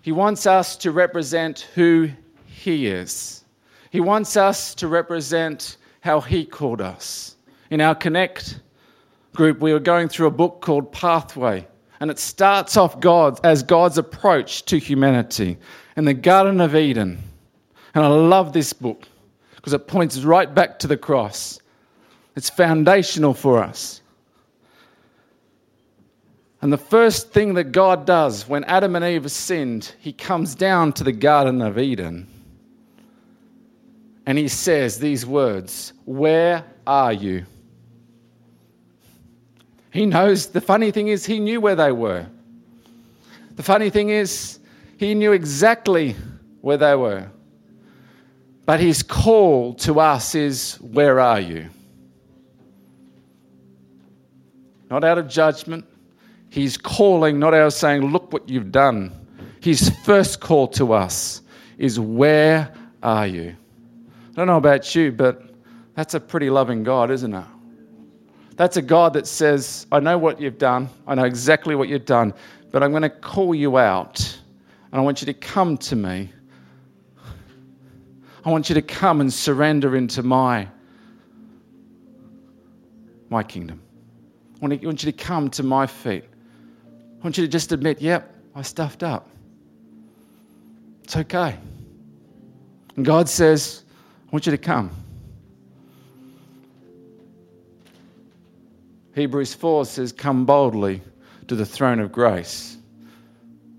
He 0.01 0.11
wants 0.11 0.47
us 0.47 0.75
to 0.77 0.91
represent 0.91 1.67
who 1.75 2.09
He 2.47 2.87
is. 2.87 3.43
He 3.91 3.99
wants 3.99 4.35
us 4.35 4.73
to 4.75 4.87
represent 4.87 5.77
how 6.01 6.21
He 6.21 6.45
called 6.45 6.81
us. 6.81 7.35
In 7.69 7.81
our 7.81 7.95
Connect 7.95 8.59
group, 9.35 9.59
we 9.59 9.73
were 9.73 9.79
going 9.79 10.09
through 10.09 10.27
a 10.27 10.31
book 10.31 10.61
called 10.61 10.91
Pathway. 10.91 11.67
And 11.99 12.11
it 12.11 12.19
starts 12.19 12.75
off 12.77 12.99
God 12.99 13.39
as 13.43 13.63
God's 13.63 13.97
approach 13.97 14.65
to 14.65 14.77
humanity 14.77 15.57
in 15.95 16.05
the 16.05 16.13
Garden 16.13 16.59
of 16.59 16.75
Eden. 16.75 17.19
And 17.93 18.03
I 18.03 18.07
love 18.07 18.51
this 18.51 18.73
book 18.73 19.07
because 19.55 19.73
it 19.73 19.87
points 19.87 20.17
right 20.19 20.53
back 20.53 20.79
to 20.79 20.87
the 20.87 20.97
cross. 20.97 21.59
It's 22.35 22.49
foundational 22.49 23.33
for 23.33 23.63
us. 23.63 24.01
And 26.61 26.73
the 26.73 26.77
first 26.77 27.31
thing 27.31 27.53
that 27.53 27.71
God 27.71 28.05
does 28.05 28.47
when 28.47 28.63
Adam 28.65 28.95
and 28.95 29.05
Eve 29.05 29.31
sinned, 29.31 29.93
he 29.99 30.11
comes 30.11 30.55
down 30.55 30.93
to 30.93 31.03
the 31.03 31.11
Garden 31.11 31.61
of 31.61 31.77
Eden 31.77 32.27
and 34.25 34.37
he 34.37 34.47
says 34.47 34.99
these 34.99 35.25
words 35.25 35.93
Where 36.05 36.63
are 36.87 37.13
you? 37.13 37.45
He 39.95 40.05
knows. 40.05 40.47
The 40.47 40.59
funny 40.59 40.91
thing 40.91 41.07
is, 41.07 41.25
he 41.25 41.39
knew 41.39 41.61
where 41.61 41.77
they 41.77 41.93
were. 41.93 42.25
The 43.55 43.63
funny 43.63 43.89
thing 43.89 44.09
is, 44.09 44.59
he 44.97 45.15
knew 45.15 45.31
exactly 45.31 46.17
where 46.59 46.75
they 46.75 46.95
were. 46.95 47.29
But 48.65 48.81
his 48.81 49.01
call 49.01 49.73
to 49.75 50.01
us 50.01 50.35
is, 50.35 50.73
Where 50.81 51.21
are 51.21 51.39
you? 51.39 51.69
Not 54.89 55.05
out 55.05 55.17
of 55.17 55.29
judgment. 55.29 55.85
He's 56.49 56.75
calling, 56.75 57.39
not 57.39 57.53
out 57.53 57.67
of 57.67 57.73
saying, 57.73 58.01
Look 58.11 58.33
what 58.33 58.49
you've 58.49 58.73
done. 58.73 59.13
His 59.61 59.91
first 60.03 60.41
call 60.41 60.67
to 60.79 60.91
us 60.91 61.41
is, 61.77 62.01
Where 62.01 62.69
are 63.01 63.27
you? 63.27 63.55
I 64.31 64.33
don't 64.35 64.47
know 64.47 64.57
about 64.57 64.93
you, 64.93 65.13
but 65.13 65.41
that's 65.93 66.15
a 66.15 66.19
pretty 66.19 66.49
loving 66.49 66.83
God, 66.83 67.11
isn't 67.11 67.33
it? 67.33 67.45
That's 68.55 68.77
a 68.77 68.81
God 68.81 69.13
that 69.13 69.27
says, 69.27 69.85
I 69.91 69.99
know 69.99 70.17
what 70.17 70.39
you've 70.39 70.57
done, 70.57 70.89
I 71.07 71.15
know 71.15 71.25
exactly 71.25 71.75
what 71.75 71.89
you've 71.89 72.05
done, 72.05 72.33
but 72.71 72.83
I'm 72.83 72.91
going 72.91 73.03
to 73.03 73.09
call 73.09 73.53
you 73.53 73.77
out, 73.77 74.19
and 74.91 74.99
I 74.99 75.03
want 75.03 75.21
you 75.21 75.25
to 75.25 75.33
come 75.33 75.77
to 75.79 75.95
me. 75.95 76.31
I 78.45 78.49
want 78.49 78.69
you 78.69 78.75
to 78.75 78.81
come 78.81 79.21
and 79.21 79.33
surrender 79.33 79.95
into 79.95 80.23
my, 80.23 80.67
my 83.29 83.43
kingdom. 83.43 83.81
I 84.61 84.67
want, 84.67 84.83
you 84.83 84.93
to 84.93 85.11
come 85.11 85.49
to 85.51 85.63
my 85.63 85.85
feet. 85.85 86.23
I 87.19 87.23
want 87.23 87.37
you 87.37 87.43
to 87.43 87.51
just 87.51 87.71
admit, 87.71 88.01
yep, 88.01 88.35
I 88.53 88.61
stuffed 88.61 89.03
up. 89.03 89.29
It's 91.03 91.17
okay. 91.17 91.57
And 92.95 93.05
God 93.05 93.27
says, 93.27 93.83
I 94.27 94.31
want 94.31 94.45
you 94.45 94.51
to 94.51 94.57
come. 94.57 94.91
Hebrews 99.15 99.53
4 99.53 99.85
says, 99.85 100.11
Come 100.11 100.45
boldly 100.45 101.01
to 101.47 101.55
the 101.55 101.65
throne 101.65 101.99
of 101.99 102.11
grace. 102.11 102.77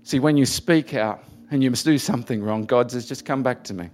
See, 0.03 0.19
when 0.19 0.35
you 0.35 0.47
speak 0.47 0.95
out 0.95 1.23
and 1.51 1.63
you 1.63 1.69
must 1.69 1.85
do 1.85 1.99
something 1.99 2.41
wrong, 2.43 2.65
God 2.65 2.91
says, 2.91 3.07
Just 3.07 3.23
come 3.23 3.43
back 3.43 3.63
to 3.65 3.73
me. 3.73 3.89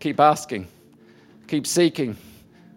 Keep 0.00 0.20
asking, 0.20 0.66
keep 1.48 1.66
seeking. 1.66 2.16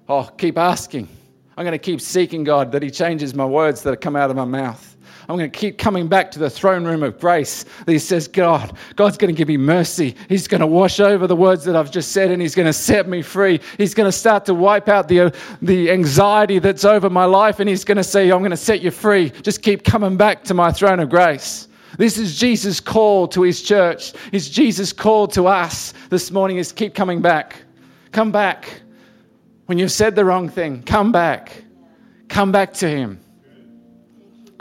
Oh, 0.10 0.30
keep 0.38 0.58
asking. 0.58 1.08
I'm 1.56 1.64
going 1.64 1.72
to 1.72 1.80
keep 1.80 2.02
seeking 2.02 2.44
God 2.44 2.74
that 2.74 2.84
He 2.84 2.92
changes 2.92 3.34
my 3.34 3.46
words 3.46 3.84
that 3.84 4.02
come 4.02 4.18
out 4.18 4.30
of 4.30 4.36
my 4.36 4.46
mouth. 4.46 4.90
I'm 5.32 5.38
going 5.38 5.50
to 5.50 5.58
keep 5.58 5.78
coming 5.78 6.10
back 6.10 6.30
to 6.32 6.39
the 6.39 6.50
throne 6.50 6.84
room 6.84 7.04
of 7.04 7.17
grace. 7.17 7.63
That 7.86 7.94
he 7.94 8.00
says, 8.00 8.28
God, 8.28 8.78
God's 8.98 9.17
going 9.17 9.34
to 9.34 9.38
give 9.38 9.48
me 9.48 9.56
mercy. 9.56 10.13
He's 10.28 10.46
going 10.46 10.60
to 10.60 10.67
wash 10.67 11.00
over 11.00 11.26
the 11.26 11.38
words 11.38 11.63
that 11.63 11.74
I've 11.74 11.89
just 11.89 12.12
said 12.12 12.32
and 12.32 12.41
He's 12.41 12.54
going 12.54 12.65
to 12.65 12.74
set 12.74 13.08
me 13.08 13.22
free. 13.22 13.62
He's 13.78 13.94
going 13.94 14.10
to 14.10 14.12
start 14.12 14.44
to 14.48 14.54
wipe 14.54 14.89
out 14.89 15.08
the, 15.08 15.34
the 15.62 15.89
anxiety 15.89 16.60
that's 16.60 16.84
over 16.84 17.10
my 17.10 17.24
life 17.24 17.62
and 17.62 17.70
He's 17.70 17.86
going 17.86 17.96
to 17.96 18.04
say, 18.04 18.30
I'm 18.30 18.39
going 18.39 18.52
to 18.52 18.58
set 18.58 18.82
you 18.82 18.91
free. 18.91 19.30
Just 19.30 19.62
keep 19.62 19.86
coming 19.86 20.17
back 20.17 20.44
to 20.44 20.54
my 20.54 20.70
throne 20.70 21.00
of 21.00 21.10
grace. 21.10 21.70
This 21.98 22.17
is 22.17 22.38
Jesus' 22.38 22.82
call 22.82 23.26
to 23.30 23.44
his 23.44 23.62
church. 23.62 24.12
It's 24.34 24.50
Jesus' 24.50 24.91
call 24.91 25.28
to 25.30 25.48
us 25.48 25.94
this 26.10 26.30
morning 26.30 26.58
is 26.58 26.74
keep 26.74 26.94
coming 26.94 27.21
back. 27.21 27.63
Come 28.12 28.34
back. 28.34 28.82
When 29.67 29.77
you've 29.77 29.94
said 29.94 30.13
the 30.13 30.25
wrong 30.25 30.50
thing, 30.50 30.84
come 30.84 31.13
back. 31.13 31.63
Come 32.27 32.52
back 32.52 32.73
to 32.73 32.90
him. 32.90 33.21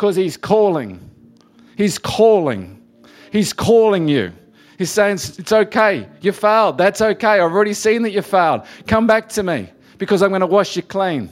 Because 0.01 0.17
He's 0.17 0.39
calling. 0.39 0.99
He's 1.77 1.99
calling. 1.99 2.83
He's 3.31 3.53
calling 3.53 4.09
you. 4.09 4.33
He's 4.79 4.89
saying, 4.89 5.17
It's 5.17 5.53
okay. 5.53 6.09
You 6.23 6.33
failed. 6.33 6.79
That's 6.79 7.03
okay. 7.03 7.33
I've 7.39 7.53
already 7.53 7.75
seen 7.75 8.01
that 8.05 8.11
you 8.13 8.23
failed. 8.23 8.63
Come 8.87 9.07
back 9.07 9.29
to 9.29 9.43
me 9.43 9.69
because 9.99 10.23
I'm 10.23 10.31
going 10.31 10.41
to 10.41 10.47
wash 10.47 10.75
you 10.75 10.81
clean. 10.81 11.29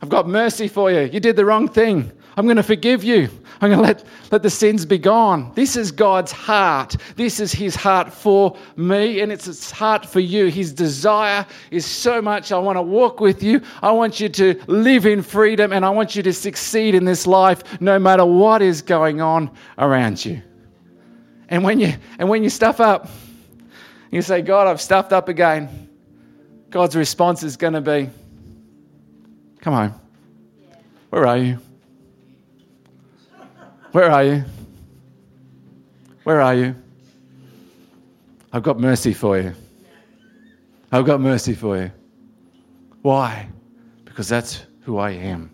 I've 0.00 0.08
got 0.08 0.26
mercy 0.26 0.68
for 0.68 0.90
you. 0.90 1.00
You 1.00 1.20
did 1.20 1.36
the 1.36 1.44
wrong 1.44 1.68
thing. 1.68 2.10
I'm 2.36 2.46
going 2.46 2.56
to 2.56 2.62
forgive 2.62 3.04
you. 3.04 3.28
I'm 3.60 3.70
going 3.70 3.78
to 3.78 3.82
let, 3.82 4.04
let 4.30 4.42
the 4.42 4.50
sins 4.50 4.86
be 4.86 4.98
gone. 4.98 5.52
This 5.54 5.76
is 5.76 5.92
God's 5.92 6.32
heart. 6.32 6.96
This 7.16 7.38
is 7.40 7.52
His 7.52 7.76
heart 7.76 8.12
for 8.12 8.56
me, 8.76 9.20
and 9.20 9.30
it's 9.30 9.44
His 9.44 9.70
heart 9.70 10.06
for 10.06 10.20
you. 10.20 10.46
His 10.46 10.72
desire 10.72 11.46
is 11.70 11.84
so 11.84 12.22
much. 12.22 12.50
I 12.50 12.58
want 12.58 12.76
to 12.76 12.82
walk 12.82 13.20
with 13.20 13.42
you. 13.42 13.60
I 13.82 13.92
want 13.92 14.18
you 14.18 14.28
to 14.30 14.60
live 14.66 15.06
in 15.06 15.22
freedom, 15.22 15.72
and 15.72 15.84
I 15.84 15.90
want 15.90 16.16
you 16.16 16.22
to 16.22 16.32
succeed 16.32 16.94
in 16.94 17.04
this 17.04 17.26
life 17.26 17.80
no 17.80 17.98
matter 17.98 18.24
what 18.24 18.62
is 18.62 18.82
going 18.82 19.20
on 19.20 19.50
around 19.78 20.24
you. 20.24 20.42
And 21.48 21.62
when 21.62 21.78
you, 21.78 21.94
and 22.18 22.28
when 22.28 22.42
you 22.42 22.50
stuff 22.50 22.80
up, 22.80 23.08
you 24.10 24.22
say, 24.22 24.42
God, 24.42 24.66
I've 24.66 24.80
stuffed 24.80 25.12
up 25.12 25.28
again. 25.28 25.88
God's 26.70 26.96
response 26.96 27.42
is 27.42 27.56
going 27.56 27.74
to 27.74 27.80
be, 27.80 28.10
Come 29.60 29.74
home. 29.74 29.94
Where 31.10 31.26
are 31.26 31.38
you? 31.38 31.58
Where 33.92 34.10
are 34.10 34.24
you? 34.24 34.44
Where 36.24 36.40
are 36.40 36.54
you? 36.54 36.74
I've 38.50 38.62
got 38.62 38.80
mercy 38.80 39.12
for 39.12 39.38
you. 39.38 39.54
I've 40.90 41.04
got 41.04 41.20
mercy 41.20 41.54
for 41.54 41.76
you. 41.76 41.92
Why? 43.02 43.48
Because 44.06 44.28
that's 44.28 44.64
who 44.80 44.96
I 44.96 45.10
am. 45.10 45.50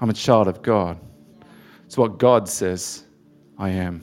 I'm 0.00 0.08
a 0.08 0.14
child 0.14 0.48
of 0.48 0.62
God. 0.62 0.98
It's 1.84 1.98
what 1.98 2.18
God 2.18 2.48
says 2.48 3.04
I 3.58 3.68
am. 3.68 4.02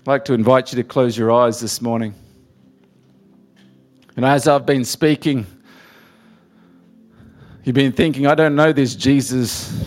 I'd 0.00 0.06
like 0.06 0.24
to 0.24 0.32
invite 0.32 0.72
you 0.72 0.76
to 0.76 0.84
close 0.84 1.16
your 1.16 1.30
eyes 1.30 1.60
this 1.60 1.80
morning. 1.80 2.14
And 4.16 4.24
as 4.24 4.48
I've 4.48 4.66
been 4.66 4.84
speaking, 4.84 5.46
you've 7.64 7.74
been 7.74 7.92
thinking, 7.92 8.26
I 8.26 8.34
don't 8.34 8.54
know 8.54 8.72
this 8.72 8.94
Jesus 8.94 9.86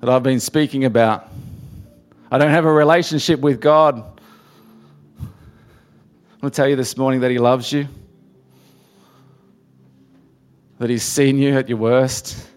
that 0.00 0.08
I've 0.08 0.22
been 0.22 0.40
speaking 0.40 0.84
about. 0.84 1.30
I 2.30 2.38
don't 2.38 2.50
have 2.50 2.64
a 2.64 2.72
relationship 2.72 3.40
with 3.40 3.60
God. 3.60 4.20
I 5.18 6.42
want 6.42 6.54
to 6.54 6.56
tell 6.56 6.68
you 6.68 6.76
this 6.76 6.96
morning 6.96 7.20
that 7.20 7.30
He 7.30 7.38
loves 7.38 7.72
you, 7.72 7.88
that 10.78 10.90
He's 10.90 11.02
seen 11.02 11.38
you 11.38 11.56
at 11.56 11.68
your 11.68 11.78
worst, 11.78 12.48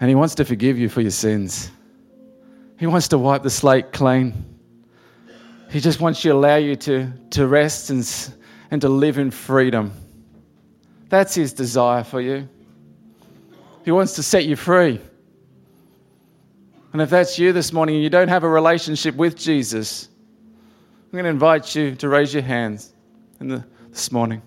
and 0.00 0.08
He 0.08 0.14
wants 0.14 0.34
to 0.36 0.44
forgive 0.44 0.78
you 0.78 0.88
for 0.88 1.00
your 1.00 1.10
sins. 1.10 1.70
He 2.78 2.86
wants 2.86 3.08
to 3.08 3.18
wipe 3.18 3.42
the 3.42 3.50
slate 3.50 3.92
clean. 3.92 4.44
He 5.70 5.80
just 5.80 6.00
wants 6.00 6.24
you 6.24 6.32
to 6.32 6.36
allow 6.36 6.56
you 6.56 6.74
to, 6.76 7.12
to 7.30 7.46
rest 7.46 7.90
and, 7.90 8.34
and 8.70 8.80
to 8.82 8.88
live 8.88 9.18
in 9.18 9.30
freedom. 9.30 9.92
That's 11.08 11.34
His 11.34 11.52
desire 11.52 12.02
for 12.02 12.20
you. 12.20 12.48
He 13.84 13.90
wants 13.90 14.14
to 14.14 14.22
set 14.22 14.44
you 14.44 14.56
free. 14.56 15.00
And 16.92 17.00
if 17.00 17.10
that's 17.10 17.38
you 17.38 17.52
this 17.52 17.72
morning 17.72 17.96
and 17.96 18.04
you 18.04 18.10
don't 18.10 18.28
have 18.28 18.44
a 18.44 18.48
relationship 18.48 19.14
with 19.14 19.36
Jesus, 19.36 20.08
I'm 21.06 21.12
going 21.12 21.24
to 21.24 21.30
invite 21.30 21.74
you 21.74 21.94
to 21.96 22.08
raise 22.08 22.34
your 22.34 22.42
hands 22.42 22.92
the, 23.38 23.64
this 23.90 24.12
morning. 24.12 24.42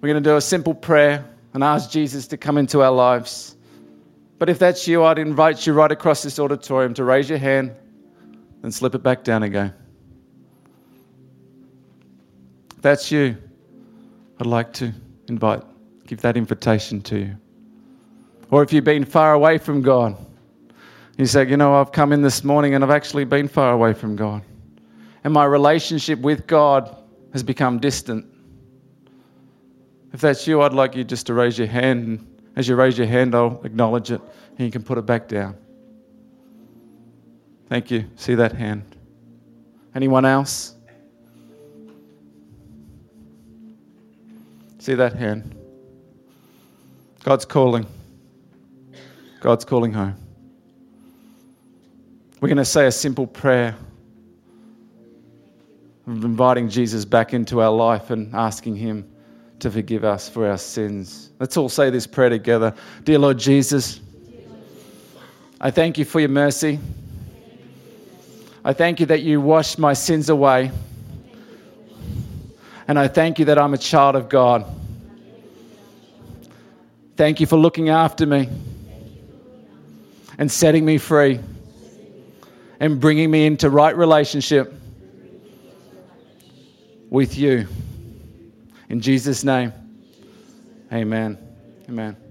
We're 0.00 0.08
going 0.08 0.22
to 0.22 0.30
do 0.30 0.36
a 0.36 0.40
simple 0.40 0.74
prayer 0.74 1.24
and 1.54 1.64
ask 1.64 1.90
Jesus 1.90 2.26
to 2.28 2.36
come 2.36 2.58
into 2.58 2.82
our 2.82 2.90
lives. 2.90 3.56
But 4.38 4.48
if 4.48 4.58
that's 4.58 4.86
you, 4.86 5.04
I'd 5.04 5.18
invite 5.18 5.66
you 5.66 5.72
right 5.72 5.90
across 5.90 6.22
this 6.22 6.38
auditorium 6.38 6.92
to 6.94 7.04
raise 7.04 7.30
your 7.30 7.38
hand 7.38 7.74
and 8.62 8.74
slip 8.74 8.94
it 8.94 9.02
back 9.02 9.24
down 9.24 9.42
again. 9.42 9.72
If 12.76 12.82
that's 12.82 13.10
you, 13.10 13.36
I'd 14.38 14.46
like 14.46 14.72
to 14.74 14.92
invite, 15.28 15.62
give 16.06 16.20
that 16.20 16.36
invitation 16.36 17.00
to 17.02 17.18
you. 17.18 17.36
Or 18.50 18.62
if 18.62 18.72
you've 18.72 18.84
been 18.84 19.04
far 19.04 19.34
away 19.34 19.58
from 19.58 19.82
God, 19.82 20.16
you 21.16 21.26
say, 21.26 21.48
you 21.48 21.56
know, 21.56 21.74
I've 21.74 21.92
come 21.92 22.12
in 22.12 22.22
this 22.22 22.44
morning 22.44 22.74
and 22.74 22.84
I've 22.84 22.90
actually 22.90 23.24
been 23.24 23.48
far 23.48 23.72
away 23.72 23.92
from 23.92 24.16
God. 24.16 24.42
And 25.24 25.32
my 25.32 25.44
relationship 25.44 26.20
with 26.20 26.46
God 26.46 26.94
has 27.32 27.42
become 27.42 27.78
distant. 27.78 28.26
If 30.12 30.20
that's 30.20 30.46
you, 30.46 30.62
I'd 30.62 30.72
like 30.72 30.94
you 30.94 31.04
just 31.04 31.26
to 31.26 31.34
raise 31.34 31.58
your 31.58 31.66
hand. 31.66 32.06
And 32.06 32.36
as 32.54 32.68
you 32.68 32.76
raise 32.76 32.96
your 32.96 33.06
hand, 33.06 33.34
I'll 33.34 33.60
acknowledge 33.64 34.10
it 34.10 34.20
and 34.50 34.60
you 34.60 34.70
can 34.70 34.82
put 34.82 34.98
it 34.98 35.06
back 35.06 35.28
down. 35.28 35.56
Thank 37.68 37.90
you. 37.90 38.04
See 38.16 38.34
that 38.36 38.52
hand. 38.52 38.84
Anyone 39.94 40.24
else? 40.24 40.74
See 44.78 44.94
that 44.94 45.14
hand. 45.14 45.54
God's 47.24 47.44
calling. 47.44 47.86
God's 49.46 49.64
calling 49.64 49.92
home. 49.92 50.16
We're 52.40 52.48
going 52.48 52.56
to 52.56 52.64
say 52.64 52.88
a 52.88 52.90
simple 52.90 53.28
prayer 53.28 53.76
of 56.08 56.24
inviting 56.24 56.68
Jesus 56.68 57.04
back 57.04 57.32
into 57.32 57.62
our 57.62 57.70
life 57.70 58.10
and 58.10 58.34
asking 58.34 58.74
Him 58.74 59.08
to 59.60 59.70
forgive 59.70 60.02
us 60.02 60.28
for 60.28 60.48
our 60.48 60.58
sins. 60.58 61.30
Let's 61.38 61.56
all 61.56 61.68
say 61.68 61.90
this 61.90 62.08
prayer 62.08 62.28
together. 62.28 62.74
Dear 63.04 63.20
Lord 63.20 63.38
Jesus, 63.38 64.00
I 65.60 65.70
thank 65.70 65.96
you 65.96 66.04
for 66.04 66.18
your 66.18 66.28
mercy. 66.28 66.80
I 68.64 68.72
thank 68.72 68.98
you 68.98 69.06
that 69.06 69.22
you 69.22 69.40
washed 69.40 69.78
my 69.78 69.92
sins 69.92 70.28
away. 70.28 70.72
And 72.88 72.98
I 72.98 73.06
thank 73.06 73.38
you 73.38 73.44
that 73.44 73.60
I'm 73.60 73.74
a 73.74 73.78
child 73.78 74.16
of 74.16 74.28
God. 74.28 74.66
Thank 77.16 77.38
you 77.38 77.46
for 77.46 77.56
looking 77.56 77.90
after 77.90 78.26
me 78.26 78.48
and 80.38 80.50
setting 80.50 80.84
me 80.84 80.98
free 80.98 81.40
and 82.80 83.00
bringing 83.00 83.30
me 83.30 83.46
into 83.46 83.70
right 83.70 83.96
relationship 83.96 84.74
with 87.10 87.38
you. 87.38 87.66
In 88.88 89.00
Jesus' 89.00 89.44
name, 89.44 89.72
amen. 90.92 91.38
Amen. 91.88 92.25